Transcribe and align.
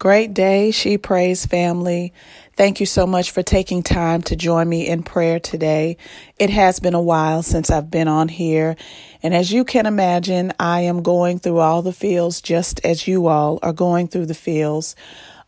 Great 0.00 0.32
day, 0.32 0.70
She 0.70 0.96
Prays 0.96 1.44
family. 1.44 2.14
Thank 2.56 2.80
you 2.80 2.86
so 2.86 3.06
much 3.06 3.32
for 3.32 3.42
taking 3.42 3.82
time 3.82 4.22
to 4.22 4.34
join 4.34 4.66
me 4.66 4.88
in 4.88 5.02
prayer 5.02 5.38
today. 5.38 5.98
It 6.38 6.48
has 6.48 6.80
been 6.80 6.94
a 6.94 7.02
while 7.02 7.42
since 7.42 7.70
I've 7.70 7.90
been 7.90 8.08
on 8.08 8.28
here. 8.28 8.76
And 9.22 9.34
as 9.34 9.52
you 9.52 9.62
can 9.62 9.84
imagine, 9.84 10.54
I 10.58 10.80
am 10.80 11.02
going 11.02 11.38
through 11.38 11.58
all 11.58 11.82
the 11.82 11.92
fields 11.92 12.40
just 12.40 12.80
as 12.82 13.06
you 13.06 13.26
all 13.26 13.58
are 13.62 13.74
going 13.74 14.08
through 14.08 14.24
the 14.24 14.32
fields 14.32 14.96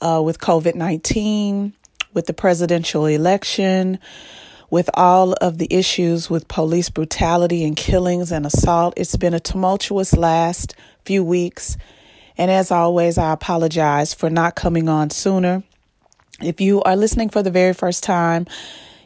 uh, 0.02 0.20
with 0.22 0.38
COVID 0.38 0.74
19, 0.74 1.72
with 2.12 2.26
the 2.26 2.34
presidential 2.34 3.06
election, 3.06 3.98
with 4.68 4.90
all 4.92 5.32
of 5.32 5.56
the 5.56 5.68
issues 5.70 6.28
with 6.28 6.46
police 6.48 6.90
brutality 6.90 7.64
and 7.64 7.74
killings 7.74 8.30
and 8.30 8.44
assault. 8.44 8.92
It's 8.98 9.16
been 9.16 9.32
a 9.32 9.40
tumultuous 9.40 10.14
last 10.14 10.74
few 11.06 11.24
weeks. 11.24 11.78
And 12.38 12.50
as 12.50 12.70
always, 12.70 13.18
I 13.18 13.32
apologize 13.32 14.14
for 14.14 14.30
not 14.30 14.54
coming 14.54 14.88
on 14.88 15.10
sooner. 15.10 15.62
If 16.40 16.60
you 16.60 16.82
are 16.82 16.96
listening 16.96 17.28
for 17.28 17.42
the 17.42 17.50
very 17.50 17.74
first 17.74 18.02
time, 18.02 18.46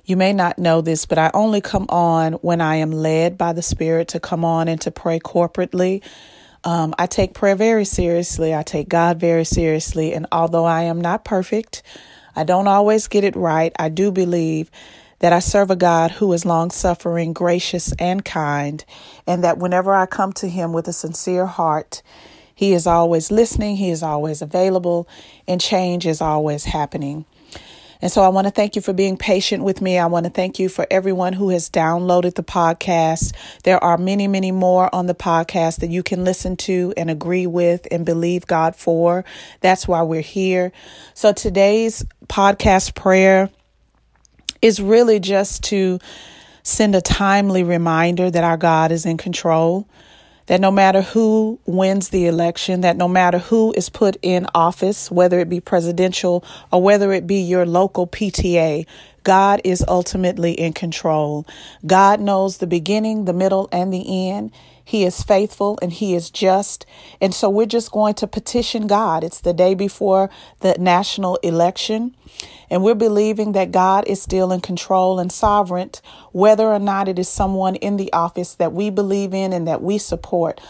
you 0.04 0.16
may 0.16 0.32
not 0.32 0.58
know 0.58 0.80
this, 0.80 1.04
but 1.04 1.18
I 1.18 1.30
only 1.34 1.60
come 1.60 1.86
on 1.88 2.34
when 2.34 2.60
I 2.60 2.76
am 2.76 2.92
led 2.92 3.36
by 3.36 3.52
the 3.52 3.62
Spirit 3.62 4.08
to 4.08 4.20
come 4.20 4.44
on 4.44 4.68
and 4.68 4.80
to 4.82 4.90
pray 4.90 5.18
corporately. 5.18 6.02
Um, 6.62 6.94
I 6.98 7.06
take 7.06 7.34
prayer 7.34 7.56
very 7.56 7.84
seriously. 7.84 8.54
I 8.54 8.62
take 8.62 8.88
God 8.88 9.18
very 9.18 9.44
seriously. 9.44 10.14
And 10.14 10.26
although 10.30 10.64
I 10.64 10.82
am 10.82 11.00
not 11.00 11.24
perfect, 11.24 11.82
I 12.36 12.44
don't 12.44 12.68
always 12.68 13.08
get 13.08 13.24
it 13.24 13.34
right. 13.34 13.72
I 13.78 13.88
do 13.88 14.12
believe 14.12 14.70
that 15.18 15.32
I 15.32 15.38
serve 15.40 15.70
a 15.70 15.76
God 15.76 16.10
who 16.10 16.32
is 16.32 16.44
long 16.44 16.70
suffering, 16.70 17.32
gracious, 17.32 17.92
and 17.98 18.24
kind, 18.24 18.84
and 19.26 19.42
that 19.44 19.58
whenever 19.58 19.94
I 19.94 20.06
come 20.06 20.32
to 20.34 20.48
Him 20.48 20.72
with 20.72 20.88
a 20.88 20.92
sincere 20.92 21.46
heart, 21.46 22.02
he 22.56 22.72
is 22.72 22.86
always 22.86 23.30
listening, 23.30 23.76
He 23.76 23.90
is 23.90 24.02
always 24.02 24.40
available, 24.40 25.06
and 25.46 25.60
change 25.60 26.06
is 26.06 26.22
always 26.22 26.64
happening. 26.64 27.26
And 28.00 28.10
so 28.10 28.22
I 28.22 28.28
want 28.28 28.46
to 28.46 28.50
thank 28.50 28.76
you 28.76 28.82
for 28.82 28.94
being 28.94 29.18
patient 29.18 29.62
with 29.62 29.82
me. 29.82 29.98
I 29.98 30.06
want 30.06 30.24
to 30.24 30.30
thank 30.30 30.58
you 30.58 30.70
for 30.70 30.86
everyone 30.90 31.34
who 31.34 31.50
has 31.50 31.68
downloaded 31.68 32.34
the 32.34 32.42
podcast. 32.42 33.34
There 33.64 33.82
are 33.84 33.98
many, 33.98 34.26
many 34.26 34.52
more 34.52 34.94
on 34.94 35.06
the 35.06 35.14
podcast 35.14 35.80
that 35.80 35.90
you 35.90 36.02
can 36.02 36.24
listen 36.24 36.56
to 36.58 36.94
and 36.96 37.10
agree 37.10 37.46
with 37.46 37.86
and 37.90 38.06
believe 38.06 38.46
God 38.46 38.74
for. 38.74 39.26
That's 39.60 39.86
why 39.86 40.00
we're 40.02 40.22
here. 40.22 40.72
So 41.12 41.34
today's 41.34 42.06
podcast 42.26 42.94
prayer 42.94 43.50
is 44.62 44.80
really 44.80 45.20
just 45.20 45.62
to 45.64 45.98
send 46.62 46.94
a 46.94 47.02
timely 47.02 47.64
reminder 47.64 48.30
that 48.30 48.44
our 48.44 48.56
God 48.56 48.92
is 48.92 49.04
in 49.04 49.18
control 49.18 49.86
that 50.46 50.60
no 50.60 50.70
matter 50.70 51.02
who 51.02 51.58
wins 51.66 52.10
the 52.10 52.26
election, 52.26 52.82
that 52.82 52.96
no 52.96 53.08
matter 53.08 53.38
who 53.38 53.72
is 53.76 53.88
put 53.88 54.16
in 54.22 54.46
office, 54.54 55.10
whether 55.10 55.38
it 55.40 55.48
be 55.48 55.60
presidential 55.60 56.44
or 56.72 56.82
whether 56.82 57.12
it 57.12 57.26
be 57.26 57.40
your 57.40 57.66
local 57.66 58.06
PTA, 58.06 58.86
God 59.24 59.60
is 59.64 59.84
ultimately 59.88 60.52
in 60.52 60.72
control. 60.72 61.46
God 61.86 62.20
knows 62.20 62.58
the 62.58 62.66
beginning, 62.66 63.24
the 63.24 63.32
middle, 63.32 63.68
and 63.72 63.92
the 63.92 64.30
end. 64.30 64.52
He 64.88 65.04
is 65.04 65.24
faithful 65.24 65.80
and 65.82 65.92
He 65.92 66.14
is 66.14 66.30
just. 66.30 66.86
And 67.20 67.34
so 67.34 67.50
we're 67.50 67.66
just 67.66 67.90
going 67.90 68.14
to 68.14 68.28
petition 68.28 68.86
God. 68.86 69.24
It's 69.24 69.40
the 69.40 69.52
day 69.52 69.74
before 69.74 70.30
the 70.60 70.76
national 70.78 71.36
election. 71.42 72.14
And 72.70 72.84
we're 72.84 72.94
believing 72.94 73.50
that 73.52 73.72
God 73.72 74.04
is 74.06 74.22
still 74.22 74.52
in 74.52 74.60
control 74.60 75.18
and 75.18 75.32
sovereign, 75.32 75.90
whether 76.30 76.68
or 76.68 76.78
not 76.78 77.08
it 77.08 77.18
is 77.18 77.28
someone 77.28 77.74
in 77.74 77.96
the 77.96 78.12
office 78.12 78.54
that 78.54 78.72
we 78.72 78.90
believe 78.90 79.34
in 79.34 79.52
and 79.52 79.66
that 79.66 79.82
we 79.82 79.98
support. 79.98 80.60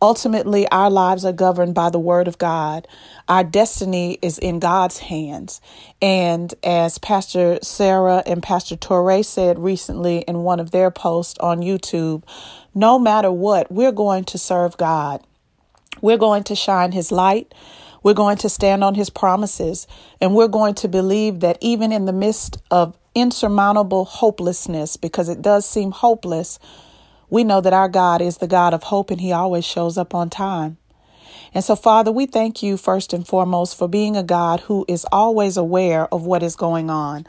Ultimately, 0.00 0.68
our 0.68 0.90
lives 0.90 1.24
are 1.24 1.32
governed 1.32 1.74
by 1.74 1.90
the 1.90 1.98
Word 1.98 2.28
of 2.28 2.38
God. 2.38 2.86
Our 3.28 3.42
destiny 3.42 4.16
is 4.22 4.38
in 4.38 4.60
God's 4.60 4.98
hands. 4.98 5.60
And 6.00 6.54
as 6.62 6.98
Pastor 6.98 7.58
Sarah 7.62 8.22
and 8.24 8.40
Pastor 8.40 8.76
Touré 8.76 9.24
said 9.24 9.58
recently 9.58 10.18
in 10.18 10.44
one 10.44 10.60
of 10.60 10.70
their 10.70 10.92
posts 10.92 11.38
on 11.40 11.62
YouTube, 11.62 12.22
no 12.74 12.96
matter 12.98 13.32
what, 13.32 13.72
we're 13.72 13.90
going 13.90 14.22
to 14.26 14.38
serve 14.38 14.76
God. 14.76 15.20
We're 16.00 16.16
going 16.16 16.44
to 16.44 16.54
shine 16.54 16.92
His 16.92 17.10
light. 17.10 17.52
We're 18.04 18.14
going 18.14 18.36
to 18.38 18.48
stand 18.48 18.84
on 18.84 18.94
His 18.94 19.10
promises. 19.10 19.88
And 20.20 20.32
we're 20.32 20.46
going 20.46 20.76
to 20.76 20.86
believe 20.86 21.40
that 21.40 21.58
even 21.60 21.90
in 21.90 22.04
the 22.04 22.12
midst 22.12 22.58
of 22.70 22.96
insurmountable 23.16 24.04
hopelessness, 24.04 24.96
because 24.96 25.28
it 25.28 25.42
does 25.42 25.68
seem 25.68 25.90
hopeless, 25.90 26.60
we 27.30 27.44
know 27.44 27.60
that 27.60 27.72
our 27.72 27.88
God 27.88 28.20
is 28.20 28.38
the 28.38 28.46
God 28.46 28.74
of 28.74 28.84
hope 28.84 29.10
and 29.10 29.20
He 29.20 29.32
always 29.32 29.64
shows 29.64 29.98
up 29.98 30.14
on 30.14 30.30
time. 30.30 30.78
And 31.54 31.64
so, 31.64 31.76
Father, 31.76 32.12
we 32.12 32.26
thank 32.26 32.62
you 32.62 32.76
first 32.76 33.12
and 33.12 33.26
foremost 33.26 33.76
for 33.76 33.88
being 33.88 34.16
a 34.16 34.22
God 34.22 34.60
who 34.60 34.84
is 34.88 35.06
always 35.10 35.56
aware 35.56 36.12
of 36.12 36.24
what 36.24 36.42
is 36.42 36.56
going 36.56 36.90
on. 36.90 37.26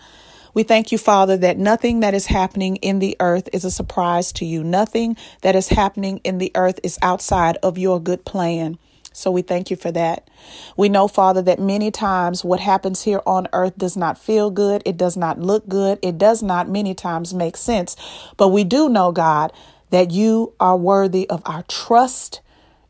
We 0.53 0.63
thank 0.63 0.91
you, 0.91 0.97
Father, 0.97 1.37
that 1.37 1.57
nothing 1.57 1.99
that 2.01 2.13
is 2.13 2.25
happening 2.25 2.77
in 2.77 2.99
the 2.99 3.15
earth 3.19 3.47
is 3.53 3.63
a 3.63 3.71
surprise 3.71 4.31
to 4.33 4.45
you. 4.45 4.63
Nothing 4.63 5.15
that 5.41 5.55
is 5.55 5.69
happening 5.69 6.19
in 6.23 6.37
the 6.37 6.51
earth 6.55 6.79
is 6.83 6.97
outside 7.01 7.57
of 7.63 7.77
your 7.77 8.01
good 8.01 8.25
plan. 8.25 8.77
So 9.13 9.31
we 9.31 9.41
thank 9.41 9.69
you 9.69 9.75
for 9.75 9.91
that. 9.91 10.29
We 10.77 10.89
know, 10.89 11.07
Father, 11.07 11.41
that 11.43 11.59
many 11.59 11.91
times 11.91 12.43
what 12.43 12.59
happens 12.59 13.03
here 13.03 13.21
on 13.25 13.47
earth 13.53 13.77
does 13.77 13.97
not 13.97 14.17
feel 14.17 14.49
good. 14.49 14.81
It 14.85 14.97
does 14.97 15.17
not 15.17 15.39
look 15.39 15.67
good. 15.67 15.99
It 16.01 16.17
does 16.17 16.41
not 16.41 16.69
many 16.69 16.93
times 16.93 17.33
make 17.33 17.57
sense. 17.57 17.95
But 18.37 18.49
we 18.49 18.63
do 18.63 18.87
know, 18.87 19.11
God, 19.11 19.51
that 19.89 20.11
you 20.11 20.53
are 20.59 20.77
worthy 20.77 21.29
of 21.29 21.41
our 21.45 21.63
trust 21.63 22.41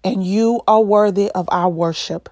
and 0.03 0.25
you 0.25 0.61
are 0.67 0.81
worthy 0.81 1.29
of 1.31 1.47
our 1.51 1.69
worship. 1.69 2.29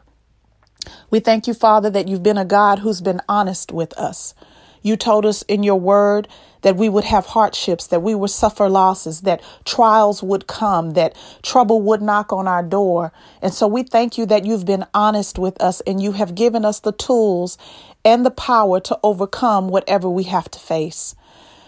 We 1.09 1.19
thank 1.19 1.47
you, 1.47 1.53
Father, 1.53 1.89
that 1.89 2.07
you've 2.07 2.23
been 2.23 2.37
a 2.37 2.45
God 2.45 2.79
who's 2.79 3.01
been 3.01 3.21
honest 3.27 3.71
with 3.71 3.93
us. 3.97 4.33
You 4.81 4.95
told 4.95 5.25
us 5.25 5.41
in 5.43 5.63
your 5.63 5.79
word 5.79 6.27
that 6.61 6.77
we 6.77 6.89
would 6.89 7.03
have 7.03 7.27
hardships, 7.27 7.87
that 7.87 8.01
we 8.01 8.15
would 8.15 8.29
suffer 8.29 8.69
losses, 8.69 9.21
that 9.21 9.41
trials 9.65 10.23
would 10.23 10.47
come, 10.47 10.91
that 10.91 11.15
trouble 11.41 11.81
would 11.81 12.01
knock 12.01 12.31
on 12.31 12.47
our 12.47 12.63
door. 12.63 13.11
And 13.41 13.53
so 13.53 13.67
we 13.67 13.83
thank 13.83 14.17
you 14.17 14.25
that 14.27 14.45
you've 14.45 14.65
been 14.65 14.85
honest 14.93 15.37
with 15.37 15.61
us 15.61 15.81
and 15.81 16.01
you 16.01 16.13
have 16.13 16.35
given 16.35 16.65
us 16.65 16.79
the 16.79 16.91
tools 16.91 17.57
and 18.03 18.25
the 18.25 18.31
power 18.31 18.79
to 18.81 18.99
overcome 19.03 19.67
whatever 19.69 20.09
we 20.09 20.23
have 20.23 20.49
to 20.51 20.59
face. 20.59 21.15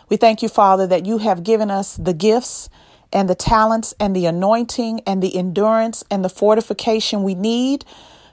We 0.07 0.17
thank 0.17 0.41
you, 0.41 0.49
Father, 0.49 0.87
that 0.87 1.05
you 1.05 1.19
have 1.19 1.43
given 1.43 1.69
us 1.69 1.95
the 1.95 2.13
gifts 2.13 2.69
and 3.11 3.29
the 3.29 3.35
talents 3.35 3.93
and 3.99 4.15
the 4.15 4.25
anointing 4.25 5.01
and 5.05 5.21
the 5.21 5.35
endurance 5.35 6.03
and 6.11 6.23
the 6.23 6.29
fortification 6.29 7.23
we 7.23 7.35
need 7.35 7.85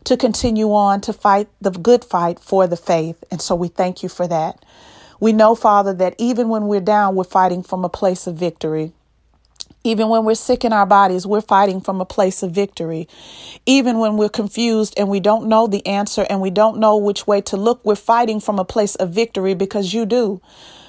to 0.04 0.16
continue 0.16 0.72
on 0.72 1.00
to 1.00 1.12
fight 1.12 1.48
the 1.60 1.70
good 1.70 2.04
fight 2.04 2.38
for 2.38 2.66
the 2.66 2.76
faith. 2.76 3.25
And 3.31 3.42
so 3.42 3.54
we 3.54 3.69
thank 3.69 4.03
you 4.03 4.09
for 4.09 4.28
that. 4.28 4.64
We 5.19 5.32
know, 5.32 5.54
Father, 5.54 5.92
that 5.94 6.14
even 6.19 6.48
when 6.48 6.66
we're 6.66 6.81
down, 6.81 7.14
we're 7.14 7.25
fighting 7.25 7.62
from 7.62 7.84
a 7.84 7.88
place 7.88 8.26
of 8.26 8.37
victory. 8.37 8.92
Even 9.82 10.09
when 10.09 10.25
we're 10.25 10.34
sick 10.34 10.64
in 10.64 10.72
our 10.72 10.84
bodies, 10.84 11.26
we're 11.26 11.41
fighting 11.41 11.81
from 11.81 12.00
a 12.00 12.04
place 12.04 12.43
of 12.43 12.50
victory. 12.50 13.08
Even 13.66 13.98
when 13.98 14.16
we're 14.16 14.28
confused 14.28 14.93
and 14.97 15.08
we 15.08 15.20
don't 15.20 15.48
know 15.48 15.66
the 15.66 15.87
answer 15.87 16.26
and 16.28 16.41
we 16.41 16.50
don't 16.50 16.78
know 16.78 16.97
which 16.97 17.26
way 17.26 17.41
to 17.43 17.56
look, 17.56 17.84
we're 17.84 17.94
fighting 17.94 18.41
from 18.41 18.58
a 18.58 18.64
place 18.64 18.97
of 18.97 19.10
victory 19.10 19.54
because 19.54 19.94
you 19.94 20.04
do. 20.04 20.41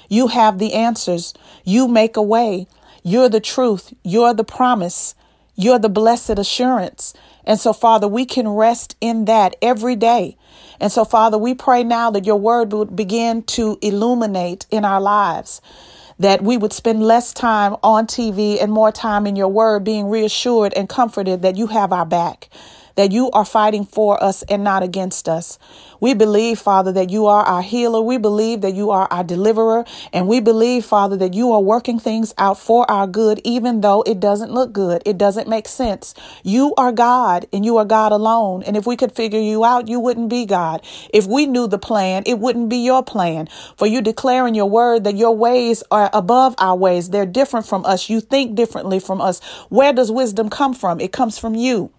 You 0.08 0.28
have 0.28 0.58
the 0.58 0.74
answers. 0.74 1.32
You 1.64 1.86
make 1.86 2.16
a 2.16 2.22
way. 2.22 2.66
You're 3.02 3.28
the 3.28 3.40
truth. 3.40 3.92
You're 4.02 4.34
the 4.34 4.44
promise. 4.44 5.14
You're 5.54 5.78
the 5.78 5.88
blessed 5.88 6.38
assurance. 6.38 7.14
And 7.44 7.58
so, 7.58 7.72
Father, 7.72 8.06
we 8.06 8.24
can 8.24 8.48
rest 8.48 8.96
in 9.00 9.24
that 9.24 9.56
every 9.60 9.96
day. 9.96 10.36
And 10.80 10.92
so, 10.92 11.04
Father, 11.04 11.38
we 11.38 11.54
pray 11.54 11.82
now 11.82 12.10
that 12.10 12.26
your 12.26 12.36
word 12.36 12.72
would 12.72 12.94
begin 12.94 13.42
to 13.44 13.78
illuminate 13.82 14.66
in 14.70 14.84
our 14.84 15.00
lives, 15.00 15.60
that 16.18 16.42
we 16.42 16.56
would 16.56 16.72
spend 16.72 17.02
less 17.02 17.32
time 17.32 17.76
on 17.82 18.06
TV 18.06 18.62
and 18.62 18.70
more 18.70 18.92
time 18.92 19.26
in 19.26 19.34
your 19.36 19.48
word, 19.48 19.84
being 19.84 20.08
reassured 20.08 20.72
and 20.74 20.88
comforted 20.88 21.42
that 21.42 21.56
you 21.56 21.68
have 21.68 21.92
our 21.92 22.06
back 22.06 22.48
that 22.98 23.12
you 23.12 23.30
are 23.30 23.44
fighting 23.44 23.84
for 23.84 24.22
us 24.22 24.42
and 24.48 24.64
not 24.64 24.82
against 24.82 25.28
us. 25.28 25.56
We 26.00 26.14
believe, 26.14 26.58
Father, 26.58 26.90
that 26.92 27.10
you 27.10 27.26
are 27.26 27.44
our 27.44 27.62
healer. 27.62 28.00
We 28.00 28.18
believe 28.18 28.60
that 28.62 28.74
you 28.74 28.90
are 28.90 29.06
our 29.10 29.22
deliverer. 29.22 29.84
And 30.12 30.26
we 30.26 30.40
believe, 30.40 30.84
Father, 30.84 31.16
that 31.18 31.32
you 31.32 31.52
are 31.52 31.60
working 31.60 32.00
things 32.00 32.34
out 32.38 32.58
for 32.58 32.90
our 32.90 33.06
good, 33.06 33.40
even 33.44 33.82
though 33.82 34.02
it 34.02 34.18
doesn't 34.18 34.52
look 34.52 34.72
good. 34.72 35.02
It 35.06 35.16
doesn't 35.16 35.48
make 35.48 35.68
sense. 35.68 36.12
You 36.42 36.74
are 36.76 36.90
God 36.90 37.46
and 37.52 37.64
you 37.64 37.76
are 37.76 37.84
God 37.84 38.10
alone. 38.10 38.64
And 38.64 38.76
if 38.76 38.84
we 38.84 38.96
could 38.96 39.12
figure 39.12 39.40
you 39.40 39.64
out, 39.64 39.86
you 39.88 40.00
wouldn't 40.00 40.28
be 40.28 40.44
God. 40.44 40.84
If 41.14 41.26
we 41.26 41.46
knew 41.46 41.68
the 41.68 41.78
plan, 41.78 42.24
it 42.26 42.40
wouldn't 42.40 42.68
be 42.68 42.78
your 42.78 43.04
plan. 43.04 43.48
For 43.76 43.86
you 43.86 44.02
declare 44.02 44.46
in 44.48 44.56
your 44.56 44.68
word 44.68 45.04
that 45.04 45.16
your 45.16 45.36
ways 45.36 45.84
are 45.92 46.10
above 46.12 46.56
our 46.58 46.76
ways. 46.76 47.10
They're 47.10 47.26
different 47.26 47.66
from 47.66 47.84
us. 47.84 48.10
You 48.10 48.20
think 48.20 48.56
differently 48.56 48.98
from 48.98 49.20
us. 49.20 49.40
Where 49.68 49.92
does 49.92 50.10
wisdom 50.10 50.50
come 50.50 50.74
from? 50.74 51.00
It 51.00 51.12
comes 51.12 51.38
from 51.38 51.54
you. 51.54 51.92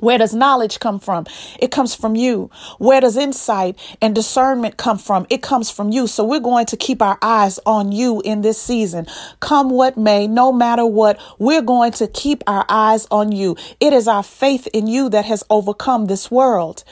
Where 0.00 0.18
does 0.18 0.34
knowledge 0.34 0.80
come 0.80 0.98
from? 0.98 1.26
It 1.58 1.70
comes 1.70 1.94
from 1.94 2.16
you. 2.16 2.50
Where 2.78 3.00
does 3.00 3.16
insight 3.16 3.78
and 4.00 4.14
discernment 4.14 4.76
come 4.76 4.98
from? 4.98 5.26
It 5.30 5.42
comes 5.42 5.70
from 5.70 5.90
you. 5.90 6.06
So 6.06 6.24
we're 6.24 6.40
going 6.40 6.66
to 6.66 6.76
keep 6.76 7.00
our 7.02 7.18
eyes 7.22 7.58
on 7.66 7.92
you 7.92 8.20
in 8.22 8.42
this 8.42 8.60
season. 8.60 9.06
Come 9.40 9.70
what 9.70 9.96
may, 9.96 10.26
no 10.26 10.52
matter 10.52 10.86
what, 10.86 11.20
we're 11.38 11.62
going 11.62 11.92
to 11.92 12.06
keep 12.08 12.42
our 12.46 12.64
eyes 12.68 13.06
on 13.10 13.32
you. 13.32 13.56
It 13.78 13.92
is 13.92 14.08
our 14.08 14.22
faith 14.22 14.66
in 14.72 14.86
you 14.86 15.08
that 15.10 15.24
has 15.26 15.44
overcome 15.50 16.06
this 16.06 16.30
world. 16.30 16.84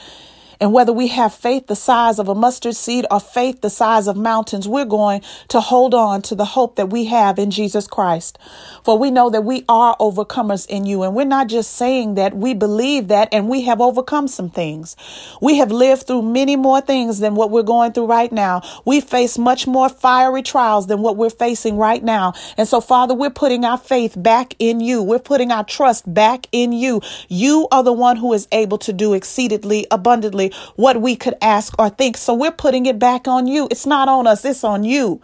And 0.59 0.73
whether 0.73 0.91
we 0.91 1.07
have 1.07 1.33
faith 1.33 1.67
the 1.67 1.75
size 1.75 2.19
of 2.19 2.27
a 2.27 2.35
mustard 2.35 2.75
seed 2.75 3.05
or 3.09 3.19
faith 3.19 3.61
the 3.61 3.69
size 3.69 4.07
of 4.07 4.17
mountains, 4.17 4.67
we're 4.67 4.85
going 4.85 5.21
to 5.47 5.61
hold 5.61 5.93
on 5.93 6.21
to 6.23 6.35
the 6.35 6.45
hope 6.45 6.75
that 6.75 6.89
we 6.89 7.05
have 7.05 7.39
in 7.39 7.49
Jesus 7.49 7.87
Christ. 7.87 8.37
For 8.83 8.97
we 8.97 9.09
know 9.09 9.29
that 9.29 9.43
we 9.43 9.63
are 9.69 9.95
overcomers 9.97 10.67
in 10.67 10.85
you. 10.85 11.03
And 11.03 11.15
we're 11.15 11.25
not 11.25 11.47
just 11.47 11.71
saying 11.75 12.15
that, 12.15 12.35
we 12.35 12.53
believe 12.53 13.07
that, 13.07 13.29
and 13.31 13.47
we 13.47 13.61
have 13.63 13.79
overcome 13.79 14.27
some 14.27 14.49
things. 14.49 14.97
We 15.41 15.57
have 15.57 15.71
lived 15.71 16.07
through 16.07 16.23
many 16.23 16.55
more 16.55 16.81
things 16.81 17.19
than 17.19 17.35
what 17.35 17.51
we're 17.51 17.63
going 17.63 17.93
through 17.93 18.07
right 18.07 18.31
now. 18.31 18.61
We 18.85 18.99
face 18.99 19.37
much 19.37 19.65
more 19.65 19.87
fiery 19.87 20.41
trials 20.41 20.87
than 20.87 21.01
what 21.01 21.15
we're 21.15 21.29
facing 21.29 21.77
right 21.77 22.03
now. 22.03 22.33
And 22.57 22.67
so, 22.67 22.81
Father, 22.81 23.13
we're 23.13 23.29
putting 23.29 23.63
our 23.63 23.77
faith 23.77 24.13
back 24.21 24.55
in 24.59 24.81
you. 24.81 25.01
We're 25.01 25.19
putting 25.19 25.51
our 25.51 25.63
trust 25.63 26.11
back 26.13 26.47
in 26.51 26.73
you. 26.73 27.01
You 27.29 27.67
are 27.71 27.83
the 27.83 27.93
one 27.93 28.17
who 28.17 28.33
is 28.33 28.47
able 28.51 28.77
to 28.79 28.91
do 28.91 29.13
exceedingly 29.13 29.87
abundantly 29.91 30.48
what 30.75 31.01
we 31.01 31.15
could 31.15 31.35
ask 31.41 31.73
or 31.79 31.89
think. 31.89 32.17
So 32.17 32.33
we're 32.33 32.51
putting 32.51 32.85
it 32.85 32.99
back 32.99 33.27
on 33.27 33.47
you. 33.47 33.67
It's 33.71 33.85
not 33.85 34.07
on 34.07 34.27
us, 34.27 34.45
it's 34.45 34.63
on 34.63 34.83
you. 34.83 35.21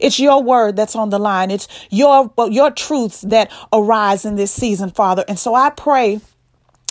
It's 0.00 0.20
your 0.20 0.42
word 0.42 0.76
that's 0.76 0.94
on 0.96 1.10
the 1.10 1.18
line. 1.18 1.50
It's 1.50 1.68
your 1.90 2.32
your 2.50 2.70
truths 2.70 3.22
that 3.22 3.50
arise 3.72 4.24
in 4.24 4.36
this 4.36 4.52
season, 4.52 4.90
Father. 4.90 5.24
And 5.28 5.38
so 5.38 5.54
I 5.54 5.70
pray 5.70 6.20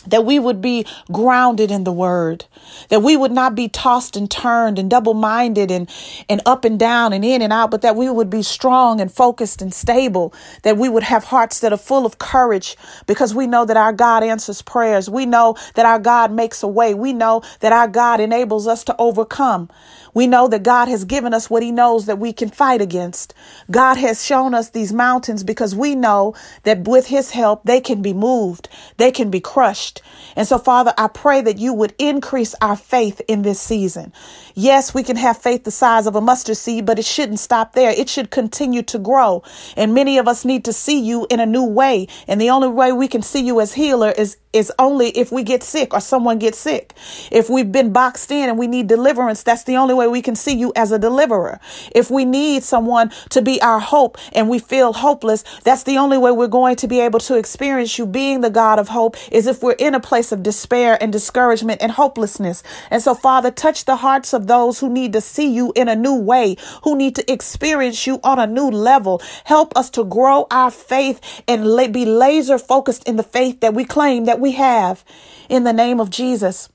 that 0.09 0.25
we 0.25 0.39
would 0.39 0.61
be 0.61 0.85
grounded 1.11 1.71
in 1.71 1.83
the 1.83 1.91
word, 1.91 2.45
that 2.89 3.01
we 3.01 3.15
would 3.15 3.31
not 3.31 3.55
be 3.55 3.67
tossed 3.67 4.15
and 4.15 4.29
turned 4.29 4.79
and 4.79 4.89
double 4.89 5.13
minded 5.13 5.71
and, 5.71 5.89
and 6.29 6.41
up 6.45 6.65
and 6.65 6.79
down 6.79 7.13
and 7.13 7.23
in 7.23 7.41
and 7.41 7.53
out, 7.53 7.71
but 7.71 7.81
that 7.81 7.95
we 7.95 8.09
would 8.09 8.29
be 8.29 8.41
strong 8.41 8.99
and 9.01 9.11
focused 9.11 9.61
and 9.61 9.73
stable, 9.73 10.33
that 10.63 10.77
we 10.77 10.89
would 10.89 11.03
have 11.03 11.25
hearts 11.25 11.59
that 11.59 11.73
are 11.73 11.77
full 11.77 12.05
of 12.05 12.19
courage 12.19 12.75
because 13.05 13.33
we 13.33 13.47
know 13.47 13.65
that 13.65 13.77
our 13.77 13.93
God 13.93 14.23
answers 14.23 14.61
prayers. 14.61 15.09
We 15.09 15.25
know 15.25 15.55
that 15.75 15.85
our 15.85 15.99
God 15.99 16.31
makes 16.31 16.63
a 16.63 16.67
way. 16.67 16.93
We 16.93 17.13
know 17.13 17.41
that 17.59 17.71
our 17.71 17.87
God 17.87 18.19
enables 18.19 18.67
us 18.67 18.83
to 18.85 18.95
overcome. 18.99 19.69
We 20.17 20.25
know 20.25 20.47
that 20.47 20.63
God 20.63 20.87
has 20.87 21.05
given 21.05 21.31
us 21.31 21.47
what 21.47 21.61
He 21.61 21.71
knows 21.71 22.07
that 22.07 22.17
we 22.17 22.33
can 22.33 22.49
fight 22.49 22.81
against. 22.81 23.35
God 23.69 23.97
has 23.97 24.25
shown 24.25 24.55
us 24.55 24.71
these 24.71 24.91
mountains 24.91 25.43
because 25.43 25.75
we 25.75 25.93
know 25.93 26.33
that 26.63 26.87
with 26.87 27.05
His 27.05 27.29
help, 27.29 27.61
they 27.65 27.79
can 27.79 28.01
be 28.01 28.13
moved, 28.13 28.67
they 28.97 29.11
can 29.11 29.29
be 29.29 29.39
crushed. 29.39 30.01
And 30.35 30.47
so, 30.47 30.57
Father, 30.57 30.91
I 30.97 31.07
pray 31.07 31.41
that 31.41 31.59
you 31.59 31.71
would 31.71 31.93
increase 31.99 32.55
our 32.63 32.75
faith 32.75 33.21
in 33.27 33.43
this 33.43 33.61
season. 33.61 34.11
Yes, 34.55 34.91
we 34.91 35.03
can 35.03 35.17
have 35.17 35.37
faith 35.37 35.65
the 35.65 35.69
size 35.69 36.07
of 36.07 36.15
a 36.15 36.21
mustard 36.21 36.57
seed, 36.57 36.87
but 36.87 36.97
it 36.97 37.05
shouldn't 37.05 37.39
stop 37.39 37.73
there. 37.73 37.91
It 37.91 38.09
should 38.09 38.31
continue 38.31 38.81
to 38.81 38.97
grow. 38.97 39.43
And 39.75 39.93
many 39.93 40.17
of 40.17 40.27
us 40.27 40.45
need 40.45 40.65
to 40.65 40.73
see 40.73 40.99
you 40.99 41.27
in 41.29 41.39
a 41.39 41.45
new 41.45 41.63
way. 41.63 42.07
And 42.27 42.41
the 42.41 42.49
only 42.49 42.69
way 42.69 42.91
we 42.91 43.07
can 43.07 43.21
see 43.21 43.45
you 43.45 43.61
as 43.61 43.73
healer 43.73 44.09
is 44.17 44.37
is 44.53 44.71
only 44.79 45.09
if 45.09 45.31
we 45.31 45.43
get 45.43 45.61
sick 45.61 45.93
or 45.93 45.99
someone 45.99 46.39
gets 46.39 46.57
sick. 46.57 46.93
If 47.31 47.49
we've 47.49 47.71
been 47.71 47.93
boxed 47.93 48.31
in 48.31 48.49
and 48.49 48.57
we 48.57 48.67
need 48.67 48.87
deliverance, 48.87 49.43
that's 49.43 49.63
the 49.63 49.75
only 49.75 49.93
way 49.93 50.06
we 50.09 50.21
can 50.21 50.35
see 50.35 50.55
you 50.55 50.71
as 50.75 50.91
a 50.91 50.99
deliverer. 50.99 51.59
If 51.93 52.09
we 52.09 52.25
need 52.25 52.63
someone 52.63 53.11
to 53.29 53.41
be 53.41 53.61
our 53.61 53.79
hope 53.79 54.17
and 54.33 54.49
we 54.49 54.59
feel 54.59 54.93
hopeless, 54.93 55.43
that's 55.63 55.83
the 55.83 55.97
only 55.97 56.17
way 56.17 56.31
we're 56.31 56.47
going 56.47 56.75
to 56.77 56.87
be 56.87 56.99
able 56.99 57.19
to 57.21 57.37
experience 57.37 57.97
you 57.97 58.05
being 58.05 58.41
the 58.41 58.49
God 58.49 58.79
of 58.79 58.89
hope 58.89 59.15
is 59.31 59.47
if 59.47 59.61
we're 59.61 59.73
in 59.73 59.95
a 59.95 59.99
place 59.99 60.31
of 60.31 60.43
despair 60.43 60.97
and 61.01 61.11
discouragement 61.11 61.81
and 61.81 61.91
hopelessness. 61.91 62.63
And 62.91 63.01
so, 63.01 63.13
Father, 63.13 63.51
touch 63.51 63.85
the 63.85 63.97
hearts 63.97 64.33
of 64.33 64.47
those 64.47 64.79
who 64.79 64.89
need 64.89 65.13
to 65.13 65.21
see 65.21 65.51
you 65.51 65.73
in 65.75 65.87
a 65.87 65.95
new 65.95 66.15
way, 66.15 66.57
who 66.83 66.95
need 66.95 67.15
to 67.15 67.31
experience 67.31 68.05
you 68.07 68.19
on 68.23 68.39
a 68.39 68.47
new 68.47 68.69
level. 68.69 69.21
Help 69.43 69.75
us 69.77 69.89
to 69.91 70.03
grow 70.03 70.47
our 70.51 70.71
faith 70.71 71.43
and 71.47 71.63
be 71.93 72.05
laser 72.05 72.57
focused 72.57 73.07
in 73.07 73.15
the 73.15 73.23
faith 73.23 73.59
that 73.61 73.73
we 73.73 73.85
claim 73.85 74.25
that 74.25 74.39
we 74.39 74.53
have 74.53 75.03
in 75.49 75.63
the 75.63 75.73
name 75.73 75.99
of 75.99 76.09
Jesus. 76.09 76.69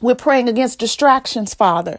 We're 0.00 0.14
praying 0.14 0.48
against 0.48 0.78
distractions, 0.78 1.52
Father. 1.52 1.98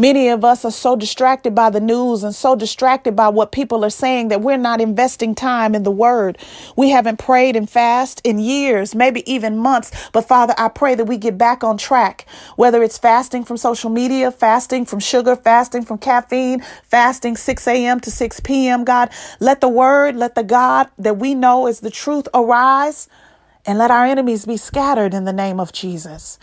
Many 0.00 0.28
of 0.28 0.44
us 0.44 0.64
are 0.64 0.70
so 0.70 0.94
distracted 0.94 1.56
by 1.56 1.70
the 1.70 1.80
news 1.80 2.22
and 2.22 2.32
so 2.32 2.54
distracted 2.54 3.16
by 3.16 3.30
what 3.30 3.50
people 3.50 3.84
are 3.84 3.90
saying 3.90 4.28
that 4.28 4.40
we're 4.40 4.56
not 4.56 4.80
investing 4.80 5.34
time 5.34 5.74
in 5.74 5.82
the 5.82 5.90
word. 5.90 6.38
We 6.76 6.90
haven't 6.90 7.18
prayed 7.18 7.56
and 7.56 7.68
fast 7.68 8.20
in 8.22 8.38
years, 8.38 8.94
maybe 8.94 9.28
even 9.28 9.58
months. 9.58 9.90
But 10.12 10.28
Father, 10.28 10.54
I 10.56 10.68
pray 10.68 10.94
that 10.94 11.06
we 11.06 11.16
get 11.16 11.36
back 11.36 11.64
on 11.64 11.78
track, 11.78 12.26
whether 12.54 12.80
it's 12.80 12.96
fasting 12.96 13.42
from 13.42 13.56
social 13.56 13.90
media, 13.90 14.30
fasting 14.30 14.84
from 14.84 15.00
sugar, 15.00 15.34
fasting 15.34 15.84
from 15.84 15.98
caffeine, 15.98 16.62
fasting 16.84 17.36
6 17.36 17.66
a.m. 17.66 17.98
to 17.98 18.12
6 18.12 18.38
p.m. 18.40 18.84
God, 18.84 19.10
let 19.40 19.60
the 19.60 19.68
word, 19.68 20.14
let 20.14 20.36
the 20.36 20.44
God 20.44 20.88
that 20.96 21.18
we 21.18 21.34
know 21.34 21.66
is 21.66 21.80
the 21.80 21.90
truth 21.90 22.28
arise 22.32 23.08
and 23.66 23.80
let 23.80 23.90
our 23.90 24.04
enemies 24.04 24.46
be 24.46 24.56
scattered 24.58 25.12
in 25.12 25.24
the 25.24 25.32
name 25.32 25.58
of 25.58 25.72
Jesus. 25.72 26.38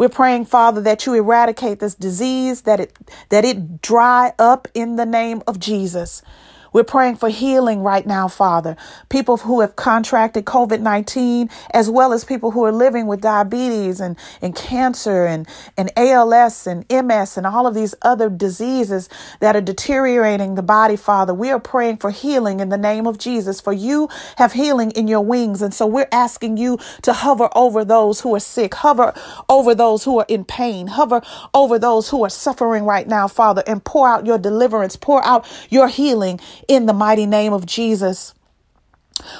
We're 0.00 0.08
praying, 0.08 0.46
Father, 0.46 0.80
that 0.80 1.04
you 1.04 1.12
eradicate 1.12 1.80
this 1.80 1.94
disease, 1.94 2.62
that 2.62 2.80
it 2.80 2.96
that 3.28 3.44
it 3.44 3.82
dry 3.82 4.32
up 4.38 4.66
in 4.72 4.96
the 4.96 5.04
name 5.04 5.42
of 5.46 5.60
Jesus. 5.60 6.22
We're 6.72 6.84
praying 6.84 7.16
for 7.16 7.28
healing 7.28 7.80
right 7.80 8.06
now, 8.06 8.28
Father. 8.28 8.76
People 9.08 9.38
who 9.38 9.60
have 9.60 9.76
contracted 9.76 10.44
COVID 10.44 10.80
19, 10.80 11.50
as 11.72 11.90
well 11.90 12.12
as 12.12 12.24
people 12.24 12.52
who 12.52 12.64
are 12.64 12.72
living 12.72 13.06
with 13.06 13.20
diabetes 13.20 14.00
and, 14.00 14.16
and 14.40 14.54
cancer 14.54 15.26
and, 15.26 15.48
and 15.76 15.90
ALS 15.96 16.66
and 16.66 16.84
MS 16.90 17.36
and 17.36 17.46
all 17.46 17.66
of 17.66 17.74
these 17.74 17.94
other 18.02 18.30
diseases 18.30 19.08
that 19.40 19.56
are 19.56 19.60
deteriorating 19.60 20.54
the 20.54 20.62
body, 20.62 20.96
Father. 20.96 21.34
We 21.34 21.50
are 21.50 21.60
praying 21.60 21.98
for 21.98 22.10
healing 22.10 22.60
in 22.60 22.68
the 22.68 22.78
name 22.78 23.06
of 23.06 23.18
Jesus, 23.18 23.60
for 23.60 23.72
you 23.72 24.08
have 24.36 24.52
healing 24.52 24.90
in 24.92 25.08
your 25.08 25.22
wings. 25.22 25.62
And 25.62 25.74
so 25.74 25.86
we're 25.86 26.08
asking 26.12 26.56
you 26.56 26.78
to 27.02 27.12
hover 27.12 27.48
over 27.54 27.84
those 27.84 28.20
who 28.20 28.34
are 28.34 28.40
sick, 28.40 28.74
hover 28.74 29.12
over 29.48 29.74
those 29.74 30.04
who 30.04 30.18
are 30.18 30.26
in 30.28 30.44
pain, 30.44 30.86
hover 30.88 31.22
over 31.54 31.78
those 31.78 32.10
who 32.10 32.24
are 32.24 32.30
suffering 32.30 32.84
right 32.84 33.08
now, 33.08 33.26
Father, 33.28 33.62
and 33.66 33.84
pour 33.84 34.08
out 34.08 34.26
your 34.26 34.38
deliverance, 34.38 34.96
pour 34.96 35.24
out 35.26 35.46
your 35.70 35.88
healing 35.88 36.40
in 36.70 36.86
the 36.86 36.94
mighty 36.94 37.26
name 37.26 37.52
of 37.52 37.66
Jesus. 37.66 38.34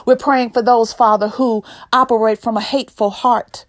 We're 0.07 0.17
praying 0.17 0.51
for 0.51 0.63
those, 0.63 0.93
Father, 0.93 1.29
who 1.29 1.65
operate 1.93 2.41
from 2.41 2.57
a 2.57 2.63
hateful 2.63 3.11
heart. 3.11 3.67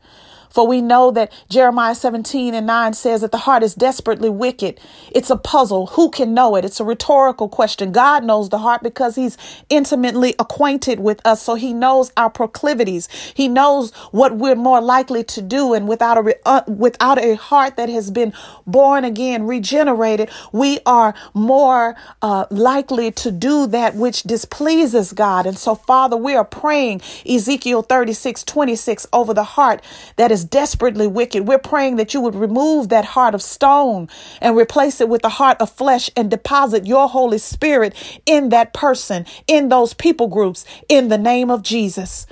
For 0.51 0.68
we 0.68 0.81
know 0.81 1.12
that 1.12 1.31
Jeremiah 1.50 1.95
17 1.95 2.53
and 2.53 2.68
9 2.68 2.94
says 2.94 3.21
that 3.21 3.31
the 3.31 3.39
heart 3.39 3.63
is 3.63 3.74
desperately 3.74 4.30
wicked. 4.30 4.80
It's 5.12 5.30
a 5.30 5.38
puzzle. 5.38 5.88
Who 5.88 6.12
can 6.12 6.33
know 6.33 6.56
it? 6.56 6.65
It's 6.65 6.80
a 6.80 6.86
rhetorical 6.86 7.50
question. 7.50 7.92
God 7.92 8.24
knows 8.24 8.50
the 8.50 8.59
heart 8.59 8.83
because 8.83 9.15
he's 9.15 9.38
intimately 9.69 10.36
acquainted 10.38 11.00
with 11.00 11.21
us. 11.25 11.42
So 11.42 11.56
he 11.56 11.74
knows 11.74 12.12
our 12.18 12.30
proclivities. 12.30 13.07
He 13.33 13.48
knows 13.48 13.92
what 14.12 14.36
we're 14.38 14.56
more 14.56 14.81
likely 14.81 15.24
to 15.25 15.42
do. 15.42 15.74
And 15.74 15.88
without 15.88 16.18
a, 16.18 16.36
uh, 16.45 16.62
without 16.68 17.18
a 17.24 17.36
heart 17.36 17.77
that 17.77 17.89
has 17.89 18.12
been 18.12 18.33
born 18.68 19.06
again, 19.06 19.47
regenerated, 19.47 20.30
we 20.52 20.80
are 20.85 21.16
more 21.33 21.95
uh, 22.21 22.45
likely 22.52 23.11
to 23.11 23.31
do 23.31 23.68
that 23.68 23.95
which 23.95 24.23
displeases 24.23 25.14
God. 25.14 25.45
And 25.45 25.57
so, 25.57 25.75
Father, 25.75 26.18
we 26.18 26.35
are 26.35 26.45
praying 26.45 27.02
Ezekiel 27.25 27.83
36, 27.83 28.44
26 28.44 29.07
over 29.14 29.33
the 29.33 29.44
heart 29.44 29.81
that 30.18 30.31
is 30.31 30.41
is 30.42 30.45
desperately 30.45 31.07
wicked. 31.07 31.48
We're 31.48 31.60
praying 31.60 31.98
that 31.98 32.14
you 32.14 32.21
would 32.21 32.36
remove 32.36 32.90
that 32.90 33.06
heart 33.06 33.36
of 33.36 33.42
stone 33.44 34.10
and 34.42 34.57
replace 34.57 35.00
it 35.00 35.07
with 35.07 35.24
a 35.24 35.30
heart 35.30 35.62
of 35.62 35.69
flesh 35.69 36.10
and 36.18 36.31
deposit 36.31 36.88
your 36.88 37.07
Holy 37.07 37.38
Spirit 37.38 37.94
in 38.26 38.50
that 38.50 38.74
person, 38.74 39.26
in 39.48 39.69
those 39.69 39.94
people 39.94 40.28
groups, 40.28 40.66
in 40.90 41.10
the 41.10 41.18
name 41.18 41.52
of 41.52 41.62
Jesus. 41.62 42.26